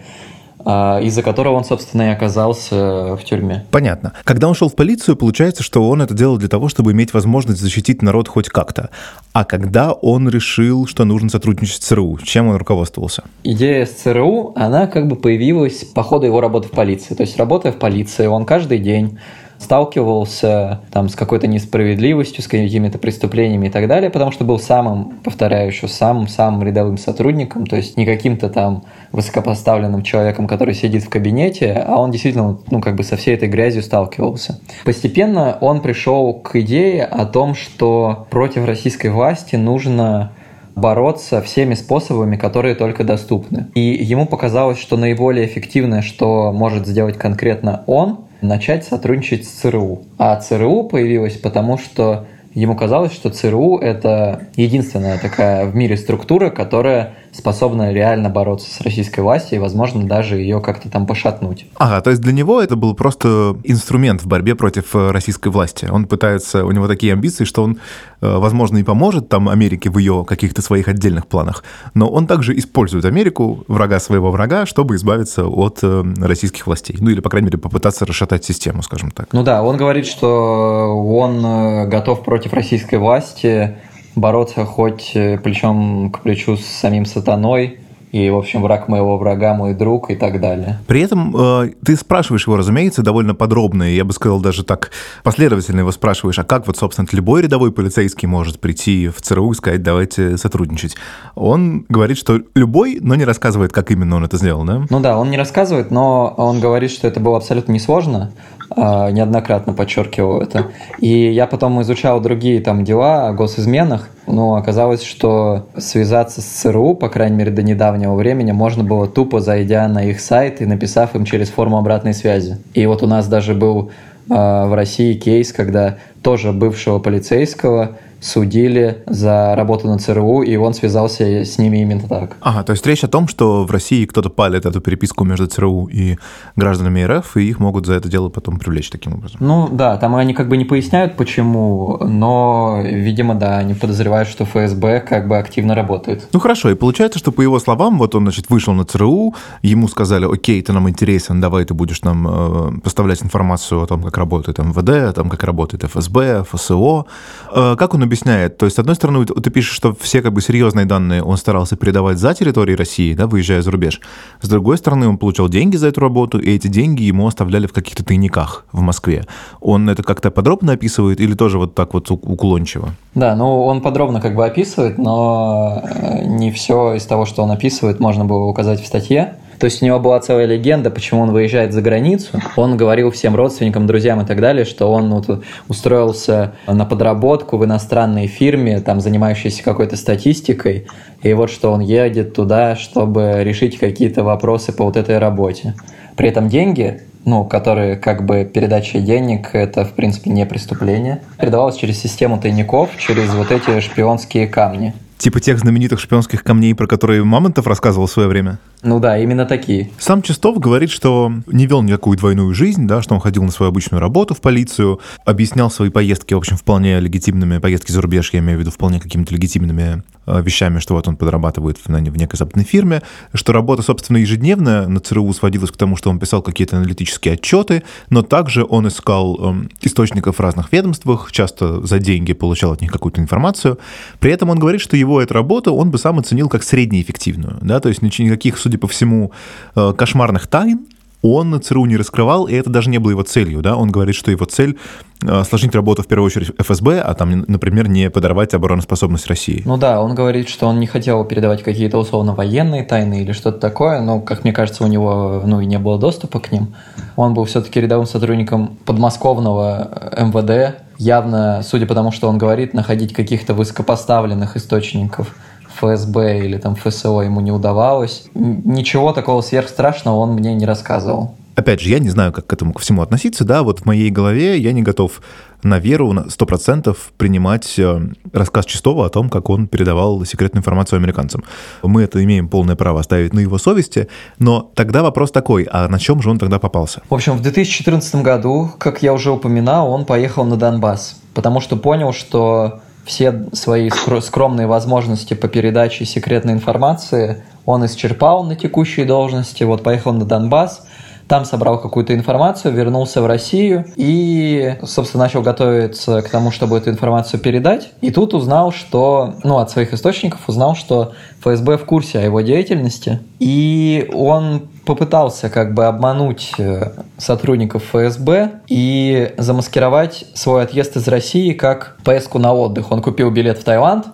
А, 0.68 0.98
из-за 1.00 1.22
которого 1.22 1.54
он, 1.54 1.64
собственно, 1.64 2.02
и 2.02 2.08
оказался 2.08 3.14
в 3.14 3.20
тюрьме. 3.22 3.64
Понятно. 3.70 4.14
Когда 4.24 4.48
он 4.48 4.54
шел 4.54 4.68
в 4.68 4.74
полицию, 4.74 5.14
получается, 5.14 5.62
что 5.62 5.88
он 5.88 6.02
это 6.02 6.12
делал 6.12 6.38
для 6.38 6.48
того, 6.48 6.68
чтобы 6.68 6.90
иметь 6.90 7.14
возможность 7.14 7.60
защитить 7.60 8.02
народ 8.02 8.26
хоть 8.26 8.48
как-то. 8.48 8.90
А 9.32 9.44
когда 9.44 9.92
он 9.92 10.28
решил, 10.28 10.88
что 10.88 11.04
нужно 11.04 11.28
сотрудничать 11.28 11.84
с 11.84 11.86
ЦРУ, 11.86 12.18
чем 12.24 12.48
он 12.48 12.56
руководствовался? 12.56 13.22
Идея 13.44 13.86
с 13.86 13.90
ЦРУ, 13.90 14.54
она 14.56 14.88
как 14.88 15.06
бы 15.06 15.14
появилась 15.14 15.84
по 15.84 16.02
ходу 16.02 16.26
его 16.26 16.40
работы 16.40 16.66
в 16.66 16.72
полиции. 16.72 17.14
То 17.14 17.22
есть, 17.22 17.36
работая 17.36 17.70
в 17.70 17.76
полиции, 17.76 18.26
он 18.26 18.44
каждый 18.44 18.80
день 18.80 19.20
сталкивался 19.58 20.80
там, 20.90 21.08
с 21.08 21.14
какой-то 21.14 21.46
несправедливостью, 21.46 22.42
с 22.42 22.46
какими-то 22.48 22.98
преступлениями 22.98 23.68
и 23.68 23.70
так 23.70 23.88
далее, 23.88 24.10
потому 24.10 24.30
что 24.30 24.44
был 24.44 24.58
самым, 24.58 25.18
повторяю 25.24 25.68
еще, 25.68 25.88
самым-самым 25.88 26.62
рядовым 26.62 26.98
сотрудником, 26.98 27.66
то 27.66 27.76
есть 27.76 27.96
не 27.96 28.04
каким-то 28.04 28.48
там 28.48 28.84
высокопоставленным 29.16 30.02
человеком, 30.02 30.46
который 30.46 30.74
сидит 30.74 31.02
в 31.02 31.08
кабинете, 31.08 31.72
а 31.72 31.98
он 31.98 32.10
действительно 32.10 32.58
ну, 32.70 32.82
как 32.82 32.96
бы 32.96 33.02
со 33.02 33.16
всей 33.16 33.34
этой 33.34 33.48
грязью 33.48 33.82
сталкивался. 33.82 34.60
Постепенно 34.84 35.56
он 35.62 35.80
пришел 35.80 36.34
к 36.34 36.54
идее 36.56 37.04
о 37.04 37.24
том, 37.24 37.54
что 37.54 38.26
против 38.28 38.66
российской 38.66 39.08
власти 39.08 39.56
нужно 39.56 40.32
бороться 40.74 41.40
всеми 41.40 41.72
способами, 41.72 42.36
которые 42.36 42.74
только 42.74 43.04
доступны. 43.04 43.68
И 43.74 43.80
ему 43.80 44.26
показалось, 44.26 44.78
что 44.78 44.98
наиболее 44.98 45.46
эффективное, 45.46 46.02
что 46.02 46.52
может 46.52 46.86
сделать 46.86 47.16
конкретно 47.16 47.84
он, 47.86 48.18
начать 48.42 48.84
сотрудничать 48.84 49.46
с 49.46 49.48
ЦРУ. 49.48 50.02
А 50.18 50.36
ЦРУ 50.36 50.84
появилась 50.84 51.38
потому, 51.38 51.78
что 51.78 52.26
ему 52.52 52.76
казалось, 52.76 53.12
что 53.12 53.30
ЦРУ— 53.30 53.78
это 53.80 54.48
единственная 54.56 55.18
такая 55.18 55.64
в 55.64 55.74
мире 55.74 55.96
структура, 55.96 56.50
которая 56.50 57.14
способна 57.36 57.92
реально 57.92 58.30
бороться 58.30 58.70
с 58.70 58.80
российской 58.80 59.20
властью 59.20 59.58
и, 59.58 59.60
возможно, 59.60 60.04
даже 60.04 60.36
ее 60.36 60.60
как-то 60.60 60.90
там 60.90 61.06
пошатнуть. 61.06 61.66
Ага, 61.76 62.00
то 62.00 62.10
есть 62.10 62.22
для 62.22 62.32
него 62.32 62.60
это 62.60 62.76
был 62.76 62.94
просто 62.94 63.56
инструмент 63.64 64.22
в 64.22 64.26
борьбе 64.26 64.54
против 64.54 64.94
э, 64.94 65.10
российской 65.10 65.48
власти. 65.48 65.86
Он 65.90 66.06
пытается, 66.06 66.64
у 66.64 66.72
него 66.72 66.88
такие 66.88 67.12
амбиции, 67.12 67.44
что 67.44 67.62
он, 67.62 67.78
э, 68.20 68.36
возможно, 68.38 68.78
и 68.78 68.82
поможет 68.82 69.28
там 69.28 69.48
Америке 69.48 69.90
в 69.90 69.98
ее 69.98 70.24
каких-то 70.26 70.62
своих 70.62 70.88
отдельных 70.88 71.26
планах, 71.26 71.64
но 71.94 72.08
он 72.08 72.26
также 72.26 72.56
использует 72.58 73.04
Америку, 73.04 73.64
врага 73.68 74.00
своего 74.00 74.30
врага, 74.30 74.66
чтобы 74.66 74.96
избавиться 74.96 75.46
от 75.46 75.80
э, 75.82 76.04
российских 76.18 76.66
властей. 76.66 76.96
Ну 76.98 77.10
или, 77.10 77.20
по 77.20 77.30
крайней 77.30 77.46
мере, 77.46 77.58
попытаться 77.58 78.06
расшатать 78.06 78.44
систему, 78.44 78.82
скажем 78.82 79.10
так. 79.10 79.28
Ну 79.32 79.42
да, 79.42 79.62
он 79.62 79.76
говорит, 79.76 80.06
что 80.06 80.96
он 81.06 81.88
готов 81.88 82.24
против 82.24 82.52
российской 82.52 82.96
власти 82.96 83.76
бороться 84.16 84.64
хоть 84.64 85.12
э, 85.14 85.38
плечом 85.38 86.10
к 86.10 86.20
плечу 86.20 86.56
с 86.56 86.64
самим 86.64 87.04
сатаной, 87.04 87.78
и, 88.12 88.30
в 88.30 88.36
общем, 88.36 88.62
враг 88.62 88.88
моего 88.88 89.18
врага 89.18 89.54
мой 89.54 89.74
друг 89.74 90.10
и 90.10 90.14
так 90.14 90.40
далее. 90.40 90.78
При 90.86 91.02
этом 91.02 91.34
э, 91.36 91.72
ты 91.84 91.96
спрашиваешь 91.96 92.46
его, 92.46 92.56
разумеется, 92.56 93.02
довольно 93.02 93.34
подробно, 93.34 93.90
и 93.90 93.94
я 93.94 94.04
бы 94.04 94.12
сказал 94.12 94.40
даже 94.40 94.64
так 94.64 94.90
последовательно 95.22 95.80
его 95.80 95.92
спрашиваешь, 95.92 96.38
а 96.38 96.44
как 96.44 96.66
вот, 96.66 96.76
собственно, 96.76 97.06
любой 97.12 97.42
рядовой 97.42 97.72
полицейский 97.72 98.26
может 98.26 98.58
прийти 98.58 99.08
в 99.08 99.20
ЦРУ 99.20 99.52
и 99.52 99.54
сказать, 99.54 99.82
давайте 99.82 100.38
сотрудничать. 100.38 100.96
Он 101.34 101.84
говорит, 101.88 102.16
что 102.16 102.40
любой, 102.54 102.98
но 103.00 103.16
не 103.16 103.24
рассказывает, 103.24 103.72
как 103.72 103.90
именно 103.90 104.16
он 104.16 104.24
это 104.24 104.38
сделал, 104.38 104.64
да? 104.64 104.86
Ну 104.88 105.00
да, 105.00 105.18
он 105.18 105.30
не 105.30 105.36
рассказывает, 105.36 105.90
но 105.90 106.32
он 106.38 106.60
говорит, 106.60 106.90
что 106.90 107.06
это 107.08 107.20
было 107.20 107.36
абсолютно 107.36 107.72
несложно, 107.72 108.32
неоднократно 108.76 109.72
подчеркивал 109.72 110.40
это. 110.40 110.66
И 110.98 111.30
я 111.32 111.46
потом 111.46 111.80
изучал 111.82 112.20
другие 112.20 112.60
там 112.60 112.84
дела 112.84 113.28
о 113.28 113.32
госизменах, 113.32 114.10
но 114.26 114.56
оказалось, 114.56 115.02
что 115.02 115.66
связаться 115.76 116.40
с 116.40 116.44
ЦРУ, 116.44 116.94
по 116.94 117.08
крайней 117.08 117.36
мере 117.36 117.50
до 117.50 117.62
недавнего 117.62 118.14
времени, 118.14 118.52
можно 118.52 118.84
было 118.84 119.06
тупо 119.06 119.40
зайдя 119.40 119.88
на 119.88 120.04
их 120.04 120.20
сайт 120.20 120.60
и 120.60 120.66
написав 120.66 121.14
им 121.14 121.24
через 121.24 121.48
форму 121.48 121.78
обратной 121.78 122.14
связи. 122.14 122.58
И 122.74 122.84
вот 122.86 123.02
у 123.02 123.06
нас 123.06 123.28
даже 123.28 123.54
был 123.54 123.90
э, 124.28 124.34
в 124.34 124.74
России 124.74 125.14
кейс, 125.14 125.52
когда 125.52 125.96
тоже 126.26 126.50
бывшего 126.50 126.98
полицейского 126.98 127.98
судили 128.20 129.04
за 129.06 129.54
работу 129.54 129.86
на 129.86 129.98
ЦРУ, 129.98 130.42
и 130.42 130.56
он 130.56 130.74
связался 130.74 131.44
с 131.44 131.58
ними 131.58 131.82
именно 131.82 132.08
так. 132.08 132.36
Ага, 132.40 132.62
то 132.64 132.72
есть 132.72 132.86
речь 132.86 133.04
о 133.04 133.08
том, 133.08 133.28
что 133.28 133.64
в 133.64 133.70
России 133.70 134.04
кто-то 134.06 134.30
палит 134.30 134.66
эту 134.66 134.80
переписку 134.80 135.24
между 135.24 135.46
ЦРУ 135.46 135.86
и 135.86 136.16
гражданами 136.56 137.02
РФ, 137.02 137.36
и 137.36 137.48
их 137.48 137.60
могут 137.60 137.86
за 137.86 137.94
это 137.94 138.08
дело 138.08 138.28
потом 138.28 138.58
привлечь 138.58 138.90
таким 138.90 139.14
образом. 139.14 139.38
Ну 139.40 139.68
да, 139.70 139.96
там 139.98 140.16
они 140.16 140.34
как 140.34 140.48
бы 140.48 140.56
не 140.56 140.64
поясняют, 140.64 141.16
почему, 141.16 141.98
но, 142.02 142.80
видимо, 142.82 143.34
да, 143.34 143.58
они 143.58 143.74
подозревают, 143.74 144.28
что 144.28 144.44
ФСБ 144.44 145.00
как 145.00 145.28
бы 145.28 145.38
активно 145.38 145.74
работает. 145.74 146.28
Ну 146.32 146.40
хорошо, 146.40 146.70
и 146.70 146.74
получается, 146.74 147.18
что 147.18 147.32
по 147.32 147.42
его 147.42 147.58
словам, 147.60 147.98
вот 147.98 148.14
он, 148.14 148.22
значит, 148.22 148.50
вышел 148.50 148.72
на 148.74 148.84
ЦРУ, 148.84 149.34
ему 149.62 149.88
сказали, 149.88 150.26
окей, 150.32 150.62
ты 150.62 150.72
нам 150.72 150.88
интересен, 150.88 151.40
давай 151.40 151.64
ты 151.64 151.74
будешь 151.74 152.02
нам 152.02 152.26
э, 152.28 152.80
поставлять 152.80 153.22
информацию 153.22 153.82
о 153.82 153.86
том, 153.86 154.02
как 154.02 154.16
работает 154.16 154.58
МВД, 154.58 154.88
о 154.88 155.12
том, 155.12 155.28
как 155.28 155.44
работает 155.44 155.84
ФСБ, 155.84 156.15
ФСО. 156.22 157.06
Э, 157.52 157.76
как 157.76 157.94
он 157.94 158.02
объясняет. 158.02 158.58
То 158.58 158.66
есть, 158.66 158.76
с 158.76 158.78
одной 158.78 158.94
стороны, 158.94 159.24
ты 159.24 159.50
пишешь, 159.50 159.74
что 159.74 159.94
все 159.94 160.22
как 160.22 160.32
бы 160.32 160.40
серьезные 160.40 160.84
данные 160.86 161.22
он 161.22 161.36
старался 161.36 161.76
передавать 161.76 162.18
за 162.18 162.34
территорией 162.34 162.76
России, 162.76 163.14
да, 163.14 163.26
выезжая 163.26 163.62
за 163.62 163.70
рубеж. 163.70 164.00
С 164.40 164.48
другой 164.48 164.78
стороны, 164.78 165.08
он 165.08 165.18
получал 165.18 165.48
деньги 165.48 165.76
за 165.76 165.88
эту 165.88 166.00
работу, 166.00 166.38
и 166.38 166.50
эти 166.50 166.68
деньги 166.68 167.02
ему 167.02 167.26
оставляли 167.26 167.66
в 167.66 167.72
каких-то 167.72 168.04
тайниках 168.04 168.64
в 168.72 168.80
Москве. 168.80 169.24
Он 169.60 169.88
это 169.88 170.02
как-то 170.02 170.30
подробно 170.30 170.72
описывает 170.72 171.20
или 171.20 171.34
тоже 171.34 171.58
вот 171.58 171.74
так 171.74 171.94
вот 171.94 172.10
уклончиво? 172.10 172.90
Да, 173.14 173.34
ну 173.34 173.64
он 173.64 173.80
подробно 173.80 174.20
как 174.20 174.34
бы 174.34 174.44
описывает, 174.44 174.98
но 174.98 175.82
э, 175.84 176.24
не 176.26 176.50
все 176.50 176.94
из 176.94 177.04
того, 177.06 177.26
что 177.26 177.42
он 177.42 177.50
описывает, 177.50 178.00
можно 178.00 178.24
было 178.24 178.44
указать 178.44 178.82
в 178.82 178.86
статье. 178.86 179.36
То 179.58 179.64
есть 179.66 179.82
у 179.82 179.86
него 179.86 179.98
была 179.98 180.20
целая 180.20 180.46
легенда, 180.46 180.90
почему 180.90 181.22
он 181.22 181.32
выезжает 181.32 181.72
за 181.72 181.82
границу. 181.82 182.40
Он 182.56 182.76
говорил 182.76 183.10
всем 183.10 183.34
родственникам, 183.36 183.86
друзьям 183.86 184.20
и 184.20 184.26
так 184.26 184.40
далее, 184.40 184.64
что 184.64 184.90
он 184.92 185.10
вот 185.12 185.44
устроился 185.68 186.54
на 186.66 186.84
подработку 186.84 187.56
в 187.56 187.64
иностранной 187.64 188.26
фирме, 188.26 188.80
там, 188.80 189.00
занимающейся 189.00 189.62
какой-то 189.62 189.96
статистикой, 189.96 190.86
и 191.22 191.32
вот 191.32 191.50
что 191.50 191.72
он 191.72 191.80
едет 191.80 192.34
туда, 192.34 192.76
чтобы 192.76 193.38
решить 193.42 193.78
какие-то 193.78 194.24
вопросы 194.24 194.72
по 194.72 194.84
вот 194.84 194.96
этой 194.96 195.18
работе. 195.18 195.74
При 196.16 196.28
этом 196.28 196.48
деньги 196.48 197.02
ну, 197.26 197.44
которые 197.44 197.96
как 197.96 198.24
бы 198.24 198.44
передача 198.44 199.00
денег, 199.00 199.50
это, 199.52 199.84
в 199.84 199.94
принципе, 199.94 200.30
не 200.30 200.46
преступление, 200.46 201.22
передавалось 201.38 201.74
через 201.74 201.98
систему 201.98 202.40
тайников, 202.40 202.90
через 202.98 203.34
вот 203.34 203.50
эти 203.50 203.80
шпионские 203.80 204.46
камни. 204.46 204.94
Типа 205.18 205.40
тех 205.40 205.58
знаменитых 205.58 205.98
шпионских 205.98 206.44
камней, 206.44 206.74
про 206.74 206.86
которые 206.86 207.24
Мамонтов 207.24 207.66
рассказывал 207.66 208.06
в 208.06 208.10
свое 208.10 208.28
время? 208.28 208.58
Ну 208.86 209.00
да, 209.00 209.18
именно 209.18 209.46
такие. 209.46 209.90
Сам 209.98 210.22
Чистов 210.22 210.60
говорит, 210.60 210.90
что 210.90 211.32
не 211.48 211.66
вел 211.66 211.82
никакую 211.82 212.16
двойную 212.16 212.54
жизнь, 212.54 212.86
да, 212.86 213.02
что 213.02 213.14
он 213.14 213.20
ходил 213.20 213.42
на 213.42 213.50
свою 213.50 213.70
обычную 213.70 214.00
работу 214.00 214.32
в 214.32 214.40
полицию, 214.40 215.00
объяснял 215.24 215.72
свои 215.72 215.90
поездки, 215.90 216.34
в 216.34 216.38
общем, 216.38 216.56
вполне 216.56 217.00
легитимными, 217.00 217.58
поездки 217.58 217.90
за 217.90 218.00
рубеж, 218.00 218.30
я 218.32 218.38
имею 218.38 218.58
в 218.58 218.60
виду, 218.60 218.70
вполне 218.70 219.00
какими-то 219.00 219.34
легитимными 219.34 220.04
э, 220.26 220.40
вещами, 220.40 220.78
что 220.78 220.94
вот 220.94 221.08
он 221.08 221.16
подрабатывает 221.16 221.78
в, 221.78 221.88
в 221.88 222.16
некой 222.16 222.36
западной 222.36 222.62
фирме, 222.62 223.02
что 223.34 223.52
работа, 223.52 223.82
собственно, 223.82 224.18
ежедневная 224.18 224.86
на 224.86 225.00
ЦРУ 225.00 225.32
сводилась 225.32 225.72
к 225.72 225.76
тому, 225.76 225.96
что 225.96 226.08
он 226.08 226.20
писал 226.20 226.40
какие-то 226.40 226.76
аналитические 226.76 227.34
отчеты, 227.34 227.82
но 228.08 228.22
также 228.22 228.64
он 228.64 228.86
искал 228.86 229.36
э, 229.40 229.66
источников 229.82 230.36
в 230.36 230.40
разных 230.40 230.70
ведомствах, 230.70 231.32
часто 231.32 231.84
за 231.84 231.98
деньги 231.98 232.34
получал 232.34 232.70
от 232.70 232.82
них 232.82 232.92
какую-то 232.92 233.20
информацию. 233.20 233.80
При 234.20 234.30
этом 234.30 234.50
он 234.50 234.60
говорит, 234.60 234.80
что 234.80 234.96
его 234.96 235.20
эту 235.20 235.34
работу 235.34 235.74
он 235.74 235.90
бы 235.90 235.98
сам 235.98 236.20
оценил 236.20 236.48
как 236.48 236.62
среднеэффективную, 236.62 237.58
да, 237.62 237.80
то 237.80 237.88
есть 237.88 238.00
никаких, 238.00 238.58
судя 238.76 238.78
по 238.78 238.88
всему, 238.88 239.32
э, 239.74 239.92
кошмарных 239.96 240.46
тайн 240.46 240.86
он 241.22 241.60
ЦРУ 241.60 241.86
не 241.86 241.96
раскрывал, 241.96 242.46
и 242.46 242.54
это 242.54 242.70
даже 242.70 242.88
не 242.90 242.98
было 242.98 243.10
его 243.10 243.22
целью, 243.22 243.60
да, 243.60 243.74
он 243.74 243.90
говорит, 243.90 244.14
что 244.14 244.30
его 244.30 244.44
цель 244.44 244.76
э, 245.22 245.40
осложнить 245.40 245.74
работу 245.74 246.02
в 246.02 246.06
первую 246.06 246.26
очередь 246.26 246.52
ФСБ, 246.58 247.00
а 247.00 247.14
там, 247.14 247.44
например, 247.48 247.88
не 247.88 248.10
подорвать 248.10 248.54
обороноспособность 248.54 249.26
России. 249.26 249.62
Ну 249.64 249.76
да, 249.76 250.00
он 250.00 250.14
говорит, 250.14 250.48
что 250.48 250.66
он 250.66 250.78
не 250.78 250.86
хотел 250.86 251.24
передавать 251.24 251.62
какие-то 251.62 251.98
условно 251.98 252.34
военные 252.34 252.84
тайны 252.84 253.22
или 253.22 253.32
что-то 253.32 253.58
такое, 253.58 254.00
но, 254.02 254.20
как 254.20 254.44
мне 254.44 254.52
кажется, 254.52 254.84
у 254.84 254.86
него 254.86 255.42
ну, 255.44 255.60
и 255.60 255.66
не 255.66 255.78
было 255.78 255.98
доступа 255.98 256.38
к 256.38 256.52
ним. 256.52 256.74
Он 257.16 257.34
был 257.34 257.44
все-таки 257.44 257.80
рядовым 257.80 258.06
сотрудником 258.06 258.78
подмосковного 258.84 260.12
э, 260.12 260.24
МВД, 260.26 260.76
явно, 260.98 261.62
судя 261.64 261.86
по 261.86 261.94
тому, 261.94 262.12
что 262.12 262.28
он 262.28 262.38
говорит, 262.38 262.74
находить 262.74 263.12
каких-то 263.12 263.54
высокопоставленных 263.54 264.56
источников 264.56 265.34
ФСБ 265.76 266.40
или 266.40 266.58
там 266.58 266.74
ФСО 266.74 267.20
ему 267.20 267.40
не 267.40 267.52
удавалось. 267.52 268.24
Ничего 268.34 269.12
такого 269.12 269.40
сверхстрашного 269.42 270.16
он 270.16 270.32
мне 270.32 270.54
не 270.54 270.66
рассказывал. 270.66 271.34
Опять 271.56 271.80
же, 271.80 271.88
я 271.88 271.98
не 271.98 272.10
знаю, 272.10 272.32
как 272.32 272.46
к 272.46 272.52
этому 272.52 272.74
ко 272.74 272.80
всему 272.80 273.00
относиться, 273.00 273.42
да, 273.44 273.62
вот 273.62 273.80
в 273.80 273.84
моей 273.86 274.10
голове 274.10 274.58
я 274.58 274.72
не 274.72 274.82
готов 274.82 275.22
на 275.62 275.78
веру 275.78 276.12
на 276.12 276.26
100% 276.26 276.94
принимать 277.16 277.78
э, 277.78 278.00
рассказ 278.34 278.66
Чистова 278.66 279.06
о 279.06 279.08
том, 279.08 279.30
как 279.30 279.48
он 279.48 279.66
передавал 279.66 280.22
секретную 280.26 280.60
информацию 280.60 280.98
американцам. 280.98 281.44
Мы 281.82 282.02
это 282.02 282.22
имеем 282.22 282.48
полное 282.48 282.76
право 282.76 283.00
оставить 283.00 283.32
на 283.32 283.40
его 283.40 283.56
совести, 283.56 284.08
но 284.38 284.70
тогда 284.74 285.02
вопрос 285.02 285.30
такой, 285.30 285.66
а 285.70 285.88
на 285.88 285.98
чем 285.98 286.20
же 286.20 286.28
он 286.28 286.38
тогда 286.38 286.58
попался? 286.58 287.00
В 287.08 287.14
общем, 287.14 287.38
в 287.38 287.40
2014 287.40 288.16
году, 288.16 288.70
как 288.76 289.02
я 289.02 289.14
уже 289.14 289.30
упоминал, 289.30 289.90
он 289.90 290.04
поехал 290.04 290.44
на 290.44 290.56
Донбасс, 290.56 291.16
потому 291.32 291.60
что 291.60 291.76
понял, 291.76 292.12
что 292.12 292.80
все 293.06 293.46
свои 293.52 293.88
скромные 294.20 294.66
возможности 294.66 295.34
по 295.34 295.48
передаче 295.48 296.04
секретной 296.04 296.52
информации 296.52 297.42
он 297.64 297.86
исчерпал 297.86 298.44
на 298.44 298.56
текущей 298.56 299.04
должности. 299.04 299.64
Вот 299.64 299.82
поехал 299.82 300.12
на 300.12 300.24
Донбасс, 300.24 300.86
там 301.28 301.44
собрал 301.44 301.80
какую-то 301.80 302.14
информацию, 302.14 302.72
вернулся 302.72 303.20
в 303.20 303.26
Россию 303.26 303.84
и, 303.96 304.76
собственно, 304.84 305.24
начал 305.24 305.42
готовиться 305.42 306.22
к 306.22 306.28
тому, 306.28 306.50
чтобы 306.50 306.78
эту 306.78 306.90
информацию 306.90 307.40
передать. 307.40 307.90
И 308.00 308.10
тут 308.10 308.34
узнал, 308.34 308.72
что, 308.72 309.34
ну, 309.42 309.58
от 309.58 309.70
своих 309.70 309.92
источников 309.92 310.48
узнал, 310.48 310.76
что 310.76 311.12
ФСБ 311.40 311.78
в 311.78 311.84
курсе 311.84 312.20
о 312.20 312.22
его 312.22 312.40
деятельности. 312.42 313.20
И 313.40 314.08
он 314.14 314.68
попытался 314.86 315.50
как 315.50 315.74
бы 315.74 315.84
обмануть 315.84 316.52
э, 316.58 316.92
сотрудников 317.18 317.82
ФСБ 317.92 318.60
и 318.68 319.34
замаскировать 319.36 320.24
свой 320.34 320.62
отъезд 320.62 320.96
из 320.96 321.06
России 321.08 321.52
как 321.52 321.96
поездку 322.04 322.38
на 322.38 322.54
отдых. 322.54 322.92
Он 322.92 323.02
купил 323.02 323.30
билет 323.30 323.58
в 323.58 323.64
Таиланд, 323.64 324.06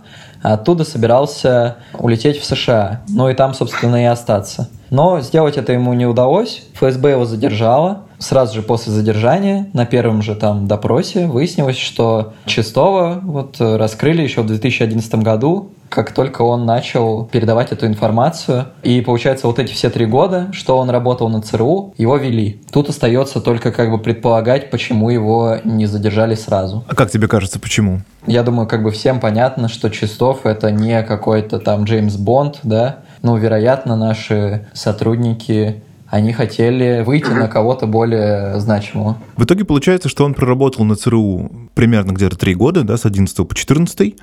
а 0.43 0.55
оттуда 0.55 0.85
собирался 0.85 1.77
улететь 1.99 2.41
в 2.41 2.45
США, 2.45 3.03
ну 3.09 3.29
и 3.29 3.35
там, 3.35 3.55
собственно, 3.55 4.03
и 4.03 4.07
остаться. 4.07 4.69
Но 4.91 5.21
сделать 5.21 5.57
это 5.57 5.73
ему 5.73 5.93
не 5.95 6.07
удалось. 6.07 6.65
ФСБ 6.75 7.13
его 7.13 7.25
задержало. 7.25 8.03
Сразу 8.19 8.55
же 8.55 8.63
после 8.63 8.93
задержания, 8.93 9.69
на 9.73 9.87
первом 9.87 10.23
же 10.23 10.35
там 10.35 10.67
допросе, 10.67 11.27
выяснилось, 11.27 11.79
что 11.79 12.35
Чистого 12.47 13.21
вот 13.23 13.57
раскрыли 13.59 14.23
еще 14.23 14.43
в 14.43 14.47
2011 14.47 15.15
году, 15.17 15.71
как 15.93 16.13
только 16.13 16.41
он 16.41 16.65
начал 16.65 17.27
передавать 17.27 17.71
эту 17.71 17.87
информацию. 17.87 18.69
И 18.83 19.03
получается, 19.03 19.47
вот 19.47 19.59
эти 19.59 19.73
все 19.73 19.91
три 19.91 20.07
года, 20.07 20.49
что 20.53 20.79
он 20.79 20.89
работал 20.89 21.29
на 21.29 21.43
ЦРУ, 21.43 21.95
его 21.99 22.17
вели. 22.17 22.63
Тут 22.73 22.89
остается 22.89 23.41
только 23.43 23.73
как 23.73 23.91
бы 23.91 23.99
предполагать, 23.99 24.71
почему 24.71 25.11
его 25.11 25.59
не 25.65 25.85
задержали 25.85 26.35
сразу. 26.35 26.83
А 26.89 26.95
как 26.95 27.11
тебе 27.11 27.29
кажется, 27.29 27.61
почему? 27.61 28.01
Я 28.27 28.43
думаю, 28.43 28.67
как 28.67 28.83
бы 28.83 28.91
всем 28.91 29.21
понятно, 29.21 29.69
что 29.69 29.91
Чистов 29.91 30.47
это 30.47 30.71
не 30.71 31.03
какой-то 31.03 31.59
там 31.59 31.85
Джеймс 31.85 32.17
Бонд, 32.17 32.61
да, 32.63 33.01
ну, 33.21 33.37
вероятно, 33.37 33.95
наши 33.95 34.67
сотрудники 34.73 35.83
они 36.09 36.33
хотели 36.33 37.03
выйти 37.03 37.31
на 37.31 37.49
кого-то 37.49 37.87
более 37.87 38.61
значимого. 38.61 39.17
В 39.37 39.45
итоге 39.45 39.65
получается, 39.65 40.11
что 40.11 40.25
он 40.25 40.35
проработал 40.35 40.85
на 40.85 40.95
ЦРУ 40.95 41.51
примерно 41.75 42.13
где-то 42.13 42.37
три 42.37 42.55
года, 42.55 42.83
да, 42.83 42.99
с 42.99 43.07
11 43.07 43.49
по 43.49 43.55
14, 43.55 44.17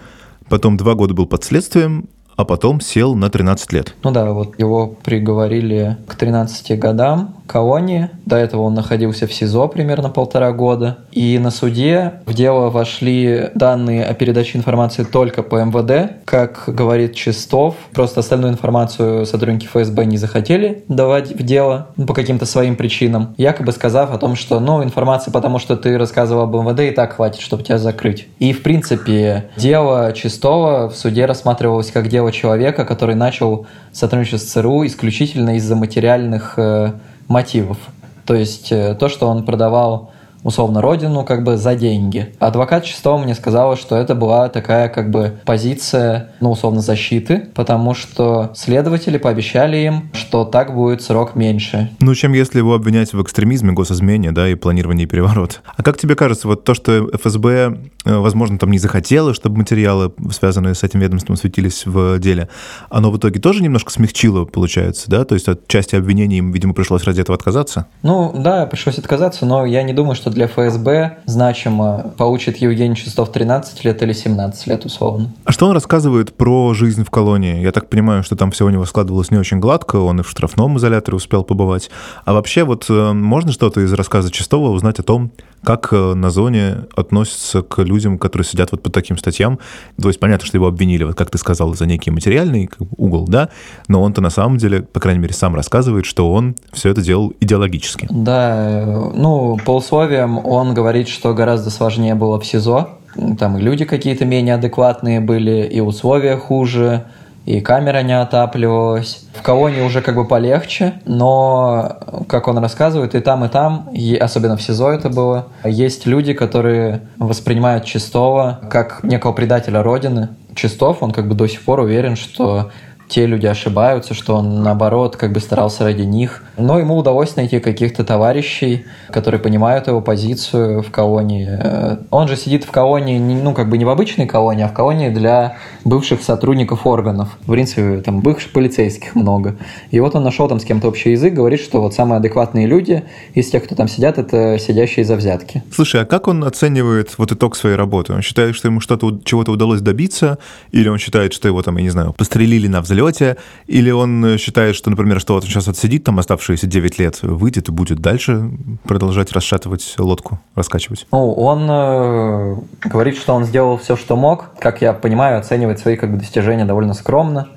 потом 0.50 0.78
два 0.78 0.96
года 0.96 1.14
был 1.14 1.26
под 1.26 1.44
следствием, 1.44 2.10
а 2.40 2.46
потом 2.46 2.80
сел 2.80 3.16
на 3.16 3.30
13 3.30 3.74
лет. 3.74 3.94
Ну 4.02 4.12
да, 4.12 4.32
вот 4.32 4.58
его 4.58 4.88
приговорили 5.04 5.98
к 6.08 6.16
13 6.16 6.80
годам 6.80 7.36
колонии. 7.50 8.10
До 8.26 8.38
этого 8.38 8.62
он 8.62 8.76
находился 8.76 9.28
в 9.28 9.34
СИЗО 9.34 9.68
примерно 9.68 10.10
полтора 10.10 10.54
года. 10.54 11.00
И 11.12 11.38
на 11.40 11.52
суде 11.52 12.22
в 12.26 12.34
дело 12.34 12.70
вошли 12.70 13.50
данные 13.56 14.06
о 14.06 14.14
передаче 14.14 14.58
информации 14.58 15.04
только 15.04 15.44
по 15.44 15.62
МВД. 15.62 16.24
Как 16.24 16.64
говорит 16.68 17.16
Чистов, 17.16 17.76
просто 17.92 18.22
остальную 18.22 18.54
информацию 18.54 19.26
сотрудники 19.26 19.66
ФСБ 19.66 20.06
не 20.06 20.18
захотели 20.18 20.86
давать 20.88 21.32
в 21.32 21.44
дело 21.44 21.90
ну, 21.98 22.06
по 22.06 22.14
каким-то 22.14 22.46
своим 22.46 22.76
причинам, 22.78 23.34
якобы 23.38 23.72
сказав 23.74 24.14
о 24.14 24.18
том, 24.18 24.36
что 24.36 24.60
ну, 24.60 24.82
информации 24.84 25.32
потому, 25.32 25.60
что 25.60 25.76
ты 25.76 25.98
рассказывал 25.98 26.44
об 26.44 26.56
МВД, 26.56 26.80
и 26.82 26.92
так 26.92 27.16
хватит, 27.16 27.42
чтобы 27.42 27.64
тебя 27.64 27.80
закрыть. 27.80 28.28
И, 28.38 28.54
в 28.54 28.62
принципе, 28.62 29.50
дело 29.58 30.14
Чистова 30.14 30.88
в 30.90 30.96
суде 30.96 31.26
рассматривалось 31.26 31.92
как 31.92 32.08
дело 32.08 32.29
человека, 32.32 32.86
который 32.86 33.16
начал 33.16 33.68
сотрудничать 33.92 34.42
с 34.42 34.46
ЦРУ 34.46 34.86
исключительно 34.86 35.56
из-за 35.58 35.76
материальных 35.76 36.54
э, 36.58 36.94
мотивов. 37.28 37.78
То 38.26 38.36
есть 38.36 38.72
э, 38.72 38.96
то, 38.96 39.10
что 39.10 39.28
он 39.28 39.46
продавал 39.46 40.12
условно 40.44 40.82
родину 40.82 41.24
как 41.24 41.44
бы 41.44 41.58
за 41.58 41.76
деньги. 41.76 42.34
Адвокат 42.40 42.86
Чистого 42.86 43.18
мне 43.18 43.36
сказала, 43.36 43.76
что 43.76 43.96
это 43.96 44.16
была 44.16 44.50
такая 44.50 44.90
как 44.90 45.12
бы 45.12 45.40
позиция, 45.46 46.32
ну 46.40 46.52
условно 46.52 46.82
защиты, 46.82 47.50
потому 47.56 47.94
что 47.94 48.52
следователи 48.56 49.18
пообещали 49.18 49.78
им, 49.78 50.10
что 50.14 50.46
так 50.46 50.74
будет 50.74 51.02
срок 51.02 51.36
меньше. 51.36 51.90
Ну 52.00 52.16
чем 52.16 52.34
если 52.34 52.60
его 52.60 52.74
обвинять 52.74 53.14
в 53.14 53.22
экстремизме, 53.22 53.74
госизмене, 53.74 54.32
да, 54.32 54.50
и 54.50 54.56
планировании 54.56 55.06
переворота. 55.06 55.58
А 55.76 55.84
как 55.84 55.98
тебе 55.98 56.16
кажется, 56.16 56.48
вот 56.48 56.64
то, 56.64 56.74
что 56.74 57.10
ФСБ, 57.14 57.78
э, 58.06 58.18
возможно, 58.18 58.58
там 58.58 58.72
не 58.72 58.80
захотело, 58.80 59.34
чтобы 59.34 59.58
материалы, 59.58 60.12
связанные 60.32 60.76
с 60.76 60.84
этим 60.84 61.00
ведомством, 61.00 61.36
светились 61.36 61.86
в 61.86 62.20
деле, 62.20 62.50
оно 62.90 63.12
в 63.12 63.18
итоге 63.18 63.40
тоже 63.40 63.64
немножко 63.64 63.92
смягчило, 63.92 64.46
получается, 64.46 65.10
да? 65.10 65.26
То 65.26 65.36
есть 65.36 65.48
от 65.48 65.68
части 65.68 65.96
обвинений 65.96 66.38
им, 66.38 66.52
видимо, 66.52 66.74
пришлось 66.74 67.04
ради 67.04 67.22
этого 67.22 67.36
отказаться? 67.36 67.88
Ну 68.04 68.32
да, 68.36 68.66
пришлось 68.66 68.98
отказаться, 68.98 69.46
но 69.46 69.66
я 69.66 69.84
не 69.84 69.94
думаю, 69.94 70.16
что 70.16 70.29
что 70.30 70.36
для 70.36 70.48
ФСБ 70.48 71.18
значимо, 71.26 72.14
получит 72.18 72.58
Евгений 72.58 72.96
Чистов 72.96 73.32
13 73.32 73.84
лет 73.84 74.02
или 74.04 74.14
17 74.14 74.68
лет 74.68 74.86
условно. 74.86 75.32
А 75.44 75.52
что 75.52 75.68
он 75.68 75.74
рассказывает 75.74 76.34
про 76.34 76.74
жизнь 76.74 77.04
в 77.04 77.10
колонии? 77.10 77.62
Я 77.62 77.72
так 77.72 77.90
понимаю, 77.90 78.24
что 78.24 78.36
там 78.36 78.52
все 78.52 78.66
у 78.66 78.70
него 78.70 78.86
складывалось 78.86 79.32
не 79.32 79.38
очень 79.38 79.60
гладко, 79.60 79.98
он 79.98 80.20
и 80.20 80.24
в 80.24 80.30
штрафном 80.30 80.78
изоляторе 80.78 81.18
успел 81.18 81.44
побывать. 81.44 81.90
А 82.26 82.34
вообще 82.34 82.64
вот 82.64 82.86
э, 82.90 83.14
можно 83.14 83.52
что-то 83.52 83.82
из 83.82 83.92
рассказа 83.94 84.32
Чистого 84.32 84.70
узнать 84.70 85.00
о 85.00 85.04
том, 85.04 85.32
как 85.64 85.90
э, 85.92 86.14
на 86.14 86.30
зоне 86.30 86.86
относятся 86.96 87.62
к 87.62 87.82
людям, 87.82 88.18
которые 88.18 88.46
сидят 88.46 88.72
вот 88.72 88.82
по 88.84 88.90
таким 88.92 89.18
статьям? 89.18 89.60
То 90.02 90.08
есть 90.08 90.20
понятно, 90.20 90.46
что 90.46 90.58
его 90.58 90.68
обвинили, 90.68 91.04
вот 91.04 91.16
как 91.16 91.30
ты 91.30 91.38
сказал, 91.38 91.74
за 91.74 91.86
некий 91.86 92.12
материальный 92.12 92.70
угол, 92.98 93.28
да, 93.28 93.50
но 93.88 94.02
он-то 94.02 94.22
на 94.22 94.30
самом 94.30 94.58
деле, 94.58 94.82
по 94.82 95.00
крайней 95.00 95.20
мере, 95.20 95.34
сам 95.34 95.56
рассказывает, 95.56 96.06
что 96.06 96.32
он 96.32 96.56
все 96.72 96.90
это 96.90 97.02
делал 97.02 97.34
идеологически. 97.40 98.08
Да, 98.10 98.82
э, 98.82 99.12
ну, 99.16 99.58
по 99.66 99.76
условиям 99.76 100.19
он 100.26 100.74
говорит, 100.74 101.08
что 101.08 101.34
гораздо 101.34 101.70
сложнее 101.70 102.16
было 102.16 102.40
в 102.40 102.46
СИЗО, 102.46 102.90
там 103.38 103.58
и 103.58 103.62
люди 103.62 103.86
какие-то 103.86 104.26
менее 104.26 104.56
адекватные 104.56 105.20
были, 105.20 105.66
и 105.66 105.80
условия 105.80 106.38
хуже, 106.38 107.06
и 107.46 107.62
камера 107.62 108.04
не 108.04 108.20
отапливалась. 108.20 109.26
В 109.34 109.42
колонии 109.42 109.82
уже 109.82 110.02
как 110.02 110.16
бы 110.16 110.26
полегче, 110.26 111.02
но, 111.06 111.98
как 112.28 112.48
он 112.48 112.60
рассказывает, 112.60 113.16
и 113.16 113.20
там, 113.22 113.44
и 113.46 113.48
там, 113.50 113.90
и 113.92 114.16
особенно 114.16 114.56
в 114.56 114.62
СИЗО 114.62 114.92
это 114.92 115.10
было, 115.10 115.48
есть 115.64 116.06
люди, 116.06 116.34
которые 116.34 117.02
воспринимают 117.18 117.86
Чистого 117.86 118.60
как 118.70 119.04
некого 119.04 119.34
предателя 119.34 119.82
Родины. 119.82 120.30
Чистов, 120.56 121.02
он 121.02 121.12
как 121.12 121.28
бы 121.28 121.36
до 121.36 121.48
сих 121.48 121.62
пор 121.62 121.80
уверен, 121.80 122.16
что 122.16 122.72
те 123.10 123.26
люди 123.26 123.48
ошибаются, 123.48 124.14
что 124.14 124.36
он, 124.36 124.62
наоборот, 124.62 125.18
как 125.18 125.34
бы 125.34 125.40
старался 125.40 125.84
ради 125.84 126.04
них. 126.04 126.44
Но 126.58 126.78
ему 126.78 126.96
удалось 126.96 127.36
найти 127.36 127.60
каких-то 127.60 128.04
товарищей, 128.04 128.86
которые 129.10 129.42
понимают 129.42 129.88
его 129.88 130.00
позицию 130.00 130.84
в 130.84 130.92
колонии. 130.92 131.48
Э, 131.50 131.98
он 132.12 132.28
же 132.28 132.38
сидит 132.38 132.66
в 132.66 132.72
колонии, 132.72 133.18
ну, 133.18 133.54
как 133.54 133.68
бы 133.70 133.80
не 133.80 133.86
в 133.86 133.90
обычной 133.90 134.28
колонии, 134.28 134.64
а 134.64 134.68
в 134.68 134.74
колонии 134.74 135.10
для 135.10 135.58
бывших 135.84 136.22
сотрудников 136.22 136.86
органов. 136.86 137.30
В 137.42 137.52
принципе, 137.52 138.02
там 138.02 138.22
бывших 138.22 138.52
полицейских 138.52 139.16
много. 139.16 139.56
И 139.90 140.00
вот 140.00 140.16
он 140.16 140.24
нашел 140.24 140.48
там 140.48 140.60
с 140.60 140.64
кем-то 140.64 140.88
общий 140.88 141.12
язык, 141.12 141.34
говорит, 141.34 141.62
что 141.62 141.82
вот 141.82 141.96
самые 141.96 142.18
адекватные 142.18 142.68
люди 142.68 143.04
из 143.34 143.50
тех, 143.50 143.64
кто 143.64 143.74
там 143.74 143.88
сидят, 143.88 144.20
это 144.20 144.60
сидящие 144.60 145.04
за 145.04 145.16
взятки. 145.16 145.64
Слушай, 145.74 146.04
а 146.04 146.06
как 146.06 146.28
он 146.28 146.44
оценивает 146.44 147.18
вот 147.18 147.32
итог 147.32 147.56
своей 147.56 147.76
работы? 147.76 148.14
Он 148.14 148.22
считает, 148.22 148.56
что 148.56 148.68
ему 148.68 148.82
что-то, 148.82 149.20
чего-то 149.24 149.52
удалось 149.52 149.82
добиться? 149.82 150.38
Или 150.72 150.90
он 150.90 151.00
считает, 151.00 151.34
что 151.34 151.48
его 151.48 151.64
там, 151.64 151.78
я 151.78 151.84
не 151.84 151.90
знаю, 151.90 152.14
пострелили 152.14 152.68
на 152.68 152.82
взлет 152.82 152.99
взлете, 153.00 153.38
или 153.68 153.92
он 153.92 154.38
считает, 154.38 154.76
что, 154.76 154.90
например, 154.90 155.20
что 155.20 155.34
вот 155.34 155.44
он 155.44 155.50
сейчас 155.50 155.68
отсидит 155.68 156.04
там 156.04 156.20
оставшиеся 156.20 156.68
9 156.68 157.00
лет, 157.00 157.22
выйдет 157.22 157.70
и 157.70 157.72
будет 157.72 158.00
дальше 158.00 158.52
продолжать 158.84 159.32
расшатывать 159.32 159.96
лодку, 159.98 160.40
раскачивать? 160.56 161.08
Ну, 161.12 161.34
он 161.34 161.68
э, 161.70 162.56
говорит, 162.86 163.18
что 163.18 163.34
он 163.34 163.46
сделал 163.46 163.78
все, 163.78 163.96
что 163.96 164.16
мог. 164.16 164.52
Как 164.60 164.82
я 164.82 164.94
понимаю, 164.94 165.40
оценивает 165.40 165.80
свои 165.80 165.96
как 165.96 166.12
бы, 166.12 166.18
достижения 166.18 166.66
довольно 166.66 166.94
скромно. 166.94 167.50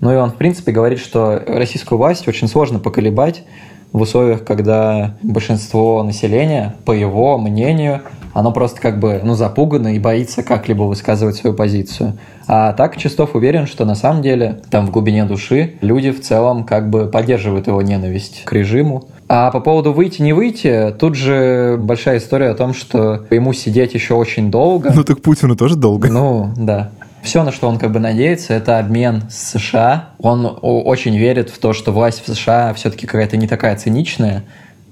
Ну 0.00 0.12
и 0.12 0.16
он, 0.16 0.30
в 0.30 0.36
принципе, 0.36 0.72
говорит, 0.72 0.98
что 0.98 1.42
российскую 1.46 1.98
власть 1.98 2.26
очень 2.26 2.48
сложно 2.48 2.78
поколебать 2.78 3.44
в 3.92 4.00
условиях, 4.00 4.44
когда 4.44 5.16
большинство 5.22 6.02
населения, 6.02 6.76
по 6.84 6.92
его 6.92 7.38
мнению, 7.38 8.02
оно 8.32 8.52
просто 8.52 8.80
как 8.80 9.00
бы 9.00 9.20
ну, 9.24 9.34
запугано 9.34 9.94
и 9.94 9.98
боится 9.98 10.42
как-либо 10.42 10.84
высказывать 10.84 11.36
свою 11.36 11.54
позицию. 11.54 12.16
А 12.46 12.72
так 12.72 12.96
Чистов 12.96 13.34
уверен, 13.34 13.66
что 13.66 13.84
на 13.84 13.94
самом 13.94 14.22
деле 14.22 14.60
там 14.70 14.86
в 14.86 14.90
глубине 14.90 15.24
души 15.24 15.74
люди 15.80 16.10
в 16.10 16.20
целом 16.20 16.64
как 16.64 16.90
бы 16.90 17.06
поддерживают 17.06 17.66
его 17.66 17.82
ненависть 17.82 18.42
к 18.44 18.52
режиму. 18.52 19.08
А 19.28 19.50
по 19.52 19.60
поводу 19.60 19.92
выйти, 19.92 20.22
не 20.22 20.32
выйти, 20.32 20.92
тут 20.98 21.14
же 21.14 21.76
большая 21.78 22.18
история 22.18 22.48
о 22.48 22.54
том, 22.54 22.74
что 22.74 23.24
ему 23.30 23.52
сидеть 23.52 23.94
еще 23.94 24.14
очень 24.14 24.50
долго. 24.50 24.92
Ну 24.92 25.04
так 25.04 25.22
Путину 25.22 25.54
тоже 25.54 25.76
долго. 25.76 26.08
Ну, 26.08 26.50
да. 26.56 26.90
Все, 27.22 27.42
на 27.42 27.52
что 27.52 27.68
он 27.68 27.78
как 27.78 27.92
бы 27.92 28.00
надеется, 28.00 28.54
это 28.54 28.78
обмен 28.78 29.24
с 29.30 29.58
США. 29.58 30.10
Он 30.18 30.58
очень 30.62 31.16
верит 31.16 31.50
в 31.50 31.58
то, 31.58 31.72
что 31.72 31.92
власть 31.92 32.22
в 32.26 32.34
США 32.34 32.72
все-таки 32.74 33.06
какая-то 33.06 33.36
не 33.36 33.46
такая 33.46 33.76
циничная, 33.76 34.44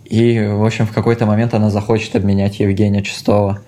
и, 0.04 0.40
в 0.40 0.64
общем, 0.64 0.86
в 0.86 0.92
какой-то 0.92 1.26
момент 1.26 1.52
она 1.52 1.70
захочет 1.70 2.16
обменять 2.16 2.60
Евгения 2.60 3.02
Чистого. 3.02 3.60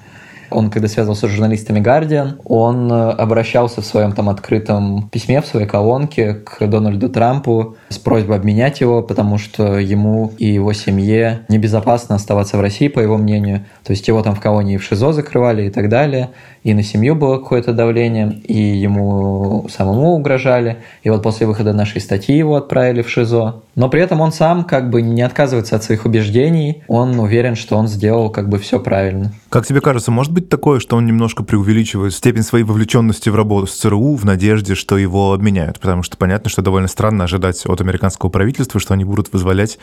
Он, 0.50 0.70
когда 0.70 0.88
связывался 0.88 1.28
с 1.28 1.30
журналистами 1.30 1.80
Guardian, 1.80 2.40
он 2.44 2.90
э, 2.92 3.10
обращался 3.10 3.80
в 3.82 3.86
своем 3.86 4.12
там 4.12 4.28
открытом 4.28 5.08
письме, 5.10 5.40
в 5.40 5.46
своей 5.46 5.66
колонке 5.66 6.34
к 6.34 6.66
Дональду 6.66 7.08
Трампу 7.08 7.76
с 7.88 7.98
просьбой 7.98 8.36
обменять 8.36 8.80
его, 8.80 9.02
потому 9.02 9.38
что 9.38 9.78
ему 9.78 10.32
и 10.38 10.46
его 10.46 10.72
семье 10.72 11.40
небезопасно 11.48 12.14
оставаться 12.14 12.56
в 12.56 12.60
России, 12.60 12.88
по 12.88 13.00
его 13.00 13.16
мнению. 13.16 13.64
То 13.84 13.92
есть 13.92 14.06
его 14.08 14.22
там 14.22 14.34
в 14.34 14.40
колонии 14.40 14.76
в 14.76 14.84
ШИЗО 14.84 15.12
закрывали 15.12 15.66
и 15.66 15.70
так 15.70 15.88
далее 15.88 16.30
и 16.62 16.74
на 16.74 16.82
семью 16.82 17.14
было 17.14 17.38
какое-то 17.38 17.72
давление, 17.72 18.32
и 18.44 18.58
ему 18.58 19.66
самому 19.70 20.12
угрожали. 20.12 20.78
И 21.02 21.10
вот 21.10 21.22
после 21.22 21.46
выхода 21.46 21.72
нашей 21.72 22.00
статьи 22.00 22.36
его 22.36 22.56
отправили 22.56 23.02
в 23.02 23.08
ШИЗО. 23.08 23.62
Но 23.76 23.88
при 23.88 24.02
этом 24.02 24.20
он 24.20 24.32
сам 24.32 24.64
как 24.64 24.90
бы 24.90 25.00
не 25.00 25.22
отказывается 25.22 25.76
от 25.76 25.84
своих 25.84 26.04
убеждений, 26.04 26.82
он 26.86 27.18
уверен, 27.18 27.56
что 27.56 27.76
он 27.76 27.88
сделал 27.88 28.30
как 28.30 28.48
бы 28.48 28.58
все 28.58 28.78
правильно. 28.78 29.32
Как 29.50 29.66
тебе 29.66 29.80
кажется, 29.80 30.12
может 30.12 30.32
быть 30.32 30.48
такое, 30.48 30.78
что 30.78 30.96
он 30.96 31.06
немножко 31.06 31.42
преувеличивает 31.42 32.14
степень 32.14 32.44
своей 32.44 32.64
вовлеченности 32.64 33.30
в 33.30 33.34
работу 33.34 33.66
с 33.66 33.74
ЦРУ 33.74 34.14
в 34.14 34.24
надежде, 34.24 34.76
что 34.76 34.96
его 34.96 35.32
обменяют? 35.32 35.80
Потому 35.80 36.04
что 36.04 36.16
понятно, 36.16 36.48
что 36.48 36.62
довольно 36.62 36.86
странно 36.86 37.24
ожидать 37.24 37.66
от 37.66 37.80
американского 37.80 38.30
правительства, 38.30 38.78
что 38.78 38.94
они 38.94 39.04
будут 39.04 39.32
вызволять 39.32 39.80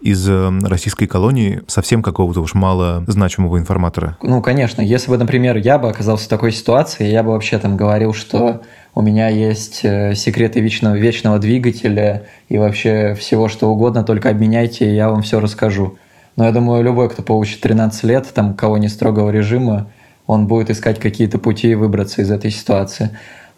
из 0.00 0.26
э, 0.26 0.50
российской 0.62 1.06
колонии 1.06 1.60
совсем 1.66 2.02
какого-то 2.02 2.40
уж 2.40 2.54
мало 2.54 3.04
значимого 3.06 3.58
информатора. 3.58 4.16
Ну, 4.22 4.40
конечно, 4.40 4.80
если 4.80 5.10
бы, 5.10 5.18
например, 5.18 5.58
я 5.58 5.78
бы 5.78 5.90
оказался 5.90 6.24
в 6.24 6.28
такой 6.28 6.50
ситуации, 6.50 7.04
я 7.04 7.22
бы 7.22 7.32
вообще 7.32 7.58
там 7.58 7.76
говорил, 7.76 8.14
что 8.14 8.62
у 8.94 9.02
меня 9.02 9.28
есть 9.28 9.80
э, 9.82 10.14
секреты 10.14 10.60
вечного, 10.60 10.94
вечного 10.94 11.38
двигателя 11.38 12.24
и 12.48 12.56
вообще 12.56 13.14
всего 13.20 13.48
что 13.48 13.68
угодно, 13.68 14.04
только 14.04 14.30
обменяйте, 14.30 14.90
и 14.90 14.94
я 14.94 15.10
вам 15.10 15.20
все 15.20 15.38
расскажу. 15.38 15.98
Но 16.36 16.44
я 16.44 16.52
думаю, 16.52 16.82
любой, 16.82 17.10
кто 17.10 17.22
получит 17.22 17.60
13 17.60 18.04
лет, 18.04 18.32
там, 18.32 18.54
кого 18.54 18.78
не 18.78 18.88
строгого 18.88 19.30
режима, 19.30 19.88
он 20.26 20.46
будет 20.46 20.70
искать 20.70 20.98
какие-то 20.98 21.38
пути 21.38 21.74
выбраться 21.74 22.22
из 22.22 22.30
этой 22.30 22.50
ситуации. 22.50 23.10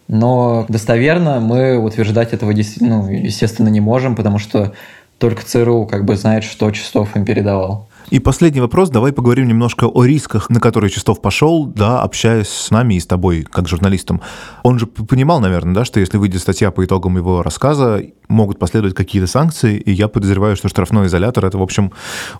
Но 0.07 0.65
достоверно 0.67 1.39
мы 1.39 1.77
утверждать 1.77 2.33
этого 2.33 2.51
ну, 2.79 3.09
естественно 3.09 3.69
не 3.69 3.81
можем, 3.81 4.15
потому 4.15 4.39
что 4.39 4.73
только 5.17 5.43
ЦРУ 5.45 5.87
как 5.87 6.05
бы 6.05 6.15
знает, 6.15 6.43
что 6.43 6.69
Чистов 6.71 7.15
им 7.15 7.25
передавал. 7.25 7.87
И 8.09 8.19
последний 8.19 8.61
вопрос. 8.61 8.89
Давай 8.89 9.11
поговорим 9.11 9.47
немножко 9.47 9.85
о 9.85 10.03
рисках, 10.03 10.49
на 10.49 10.59
которые 10.59 10.89
Чистов 10.89 11.21
пошел, 11.21 11.65
да, 11.65 12.01
общаясь 12.01 12.47
с 12.47 12.71
нами 12.71 12.95
и 12.95 12.99
с 12.99 13.05
тобой, 13.05 13.43
как 13.43 13.67
журналистом. 13.67 14.21
Он 14.63 14.79
же 14.79 14.85
понимал, 14.85 15.39
наверное, 15.39 15.73
да, 15.73 15.85
что 15.85 15.99
если 15.99 16.17
выйдет 16.17 16.41
статья 16.41 16.71
по 16.71 16.85
итогам 16.85 17.17
его 17.17 17.41
рассказа, 17.41 18.01
могут 18.27 18.59
последовать 18.59 18.95
какие-то 18.95 19.27
санкции, 19.27 19.77
и 19.77 19.91
я 19.91 20.07
подозреваю, 20.07 20.55
что 20.55 20.67
штрафной 20.67 21.07
изолятор— 21.07 21.45
это, 21.47 21.57
в 21.57 21.61
общем, 21.61 21.91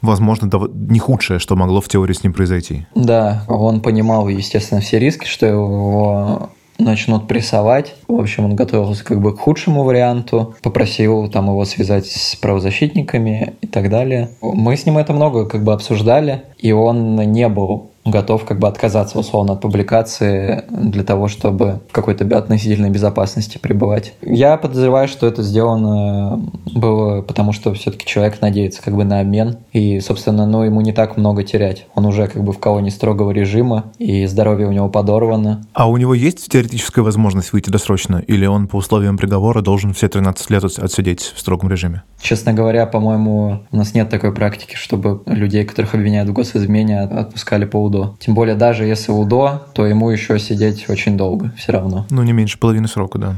возможно, 0.01 0.49
не 0.73 0.99
худшее, 0.99 1.39
что 1.39 1.55
могло 1.55 1.81
в 1.81 1.87
теории 1.87 2.13
с 2.13 2.23
ним 2.23 2.33
произойти. 2.33 2.87
Да, 2.95 3.43
он 3.47 3.81
понимал, 3.81 4.27
естественно, 4.27 4.81
все 4.81 4.99
риски, 4.99 5.25
что 5.25 5.45
его 5.45 6.49
начнут 6.77 7.27
прессовать. 7.27 7.95
В 8.07 8.19
общем, 8.19 8.45
он 8.45 8.55
готовился 8.55 9.03
как 9.03 9.21
бы 9.21 9.35
к 9.35 9.39
худшему 9.39 9.83
варианту, 9.83 10.55
попросил 10.61 11.29
там 11.29 11.47
его 11.47 11.65
связать 11.65 12.07
с 12.07 12.35
правозащитниками 12.35 13.53
и 13.61 13.67
так 13.67 13.89
далее. 13.89 14.29
Мы 14.41 14.75
с 14.75 14.85
ним 14.85 14.97
это 14.97 15.13
много 15.13 15.45
как 15.45 15.63
бы 15.63 15.73
обсуждали, 15.73 16.43
и 16.57 16.71
он 16.71 17.15
не 17.15 17.47
был 17.49 17.91
готов 18.05 18.45
как 18.45 18.59
бы 18.59 18.67
отказаться 18.67 19.19
условно 19.19 19.53
от 19.53 19.61
публикации 19.61 20.63
для 20.69 21.03
того, 21.03 21.27
чтобы 21.27 21.81
в 21.89 21.91
какой-то 21.91 22.25
относительной 22.37 22.91
безопасности 22.91 23.57
пребывать. 23.57 24.13
Я 24.21 24.57
подозреваю, 24.57 25.07
что 25.07 25.27
это 25.27 25.41
сделано 25.41 26.39
было 26.73 27.21
потому, 27.21 27.51
что 27.51 27.73
все-таки 27.73 28.05
человек 28.05 28.41
надеется 28.41 28.81
как 28.81 28.95
бы 28.95 29.03
на 29.03 29.19
обмен, 29.19 29.57
и, 29.73 29.99
собственно, 29.99 30.45
ну, 30.45 30.63
ему 30.63 30.81
не 30.81 30.93
так 30.93 31.17
много 31.17 31.43
терять. 31.43 31.87
Он 31.95 32.05
уже 32.05 32.27
как 32.27 32.43
бы 32.43 32.53
в 32.53 32.59
колонии 32.59 32.89
строгого 32.89 33.31
режима, 33.31 33.91
и 33.97 34.25
здоровье 34.27 34.67
у 34.67 34.71
него 34.71 34.89
подорвано. 34.89 35.65
А 35.73 35.89
у 35.89 35.97
него 35.97 36.13
есть 36.13 36.49
теоретическая 36.49 37.01
возможность 37.01 37.53
выйти 37.53 37.69
досрочно, 37.69 38.17
или 38.17 38.45
он 38.45 38.67
по 38.67 38.77
условиям 38.77 39.17
приговора 39.17 39.61
должен 39.61 39.93
все 39.93 40.07
13 40.07 40.49
лет 40.51 40.63
отсидеть 40.63 41.21
в 41.21 41.39
строгом 41.39 41.69
режиме? 41.69 42.03
Честно 42.21 42.53
говоря, 42.53 42.85
по-моему, 42.85 43.65
у 43.71 43.77
нас 43.77 43.93
нет 43.93 44.09
такой 44.09 44.33
практики, 44.33 44.75
чтобы 44.75 45.21
людей, 45.25 45.63
которых 45.63 45.95
обвиняют 45.95 46.29
в 46.29 46.33
госизмене, 46.33 47.01
отпускали 47.01 47.65
по 47.65 47.77
УДО. 47.95 48.15
Тем 48.19 48.33
более, 48.33 48.55
даже 48.55 48.85
если 48.85 49.11
УДО, 49.11 49.63
то 49.73 49.85
ему 49.85 50.09
еще 50.09 50.37
сидеть 50.39 50.89
очень 50.89 51.17
долго 51.17 51.51
все 51.57 51.71
равно. 51.71 52.05
Ну, 52.09 52.23
не 52.23 52.33
меньше 52.33 52.59
половины 52.59 52.87
срока, 52.87 53.17
да. 53.17 53.35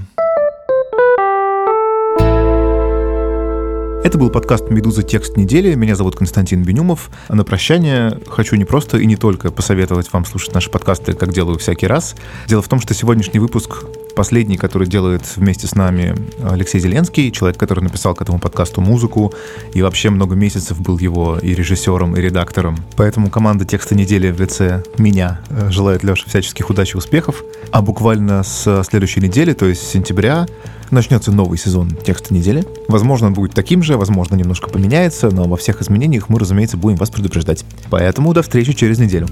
Это 4.03 4.17
был 4.17 4.29
подкаст 4.29 4.69
«Медуза. 4.69 5.03
Текст 5.03 5.35
недели». 5.35 5.75
Меня 5.75 5.95
зовут 5.95 6.15
Константин 6.15 6.63
Бенюмов. 6.63 7.09
А 7.27 7.35
на 7.35 7.43
прощание 7.43 8.17
хочу 8.29 8.55
не 8.55 8.63
просто 8.63 8.97
и 8.99 9.05
не 9.05 9.17
только 9.17 9.51
посоветовать 9.51 10.11
вам 10.13 10.23
слушать 10.23 10.53
наши 10.53 10.69
подкасты, 10.69 11.11
как 11.13 11.33
делаю 11.33 11.57
всякий 11.57 11.87
раз. 11.87 12.15
Дело 12.47 12.61
в 12.61 12.69
том, 12.69 12.79
что 12.79 12.93
сегодняшний 12.93 13.39
выпуск 13.39 13.83
последний, 14.17 14.57
который 14.57 14.87
делает 14.87 15.37
вместе 15.37 15.67
с 15.67 15.75
нами 15.75 16.15
Алексей 16.43 16.79
Зеленский, 16.81 17.31
человек, 17.31 17.59
который 17.59 17.83
написал 17.83 18.15
к 18.15 18.21
этому 18.23 18.39
подкасту 18.39 18.81
музыку 18.81 19.31
и 19.75 19.83
вообще 19.83 20.09
много 20.09 20.35
месяцев 20.35 20.81
был 20.81 20.97
его 20.97 21.37
и 21.37 21.53
режиссером, 21.53 22.17
и 22.17 22.19
редактором. 22.21 22.77
Поэтому 22.95 23.29
команда 23.29 23.63
«Текста 23.63 23.93
недели» 23.93 24.31
в 24.31 24.41
лице 24.41 24.83
меня 24.97 25.41
э, 25.49 25.69
желает 25.69 26.03
Леше 26.03 26.27
всяческих 26.27 26.67
удач 26.71 26.95
и 26.95 26.97
успехов. 26.97 27.43
А 27.71 27.83
буквально 27.83 28.41
с 28.41 28.83
следующей 28.89 29.21
недели, 29.21 29.53
то 29.53 29.67
есть 29.67 29.83
с 29.83 29.91
сентября, 29.91 30.47
начнется 30.89 31.31
новый 31.31 31.59
сезон 31.59 31.91
текста 31.91 32.33
недели. 32.33 32.65
Возможно, 32.87 33.27
он 33.27 33.33
будет 33.33 33.53
таким 33.53 33.83
же, 33.83 33.97
возможно, 33.97 34.35
немножко 34.35 34.67
поменяется, 34.67 35.29
но 35.29 35.43
во 35.43 35.57
всех 35.57 35.79
изменениях 35.81 36.29
мы, 36.29 36.39
разумеется, 36.39 36.75
будем 36.75 36.97
вас 36.97 37.11
предупреждать. 37.11 37.65
Поэтому 37.91 38.33
до 38.33 38.41
встречи 38.41 38.73
через 38.73 38.97
неделю. 38.97 39.27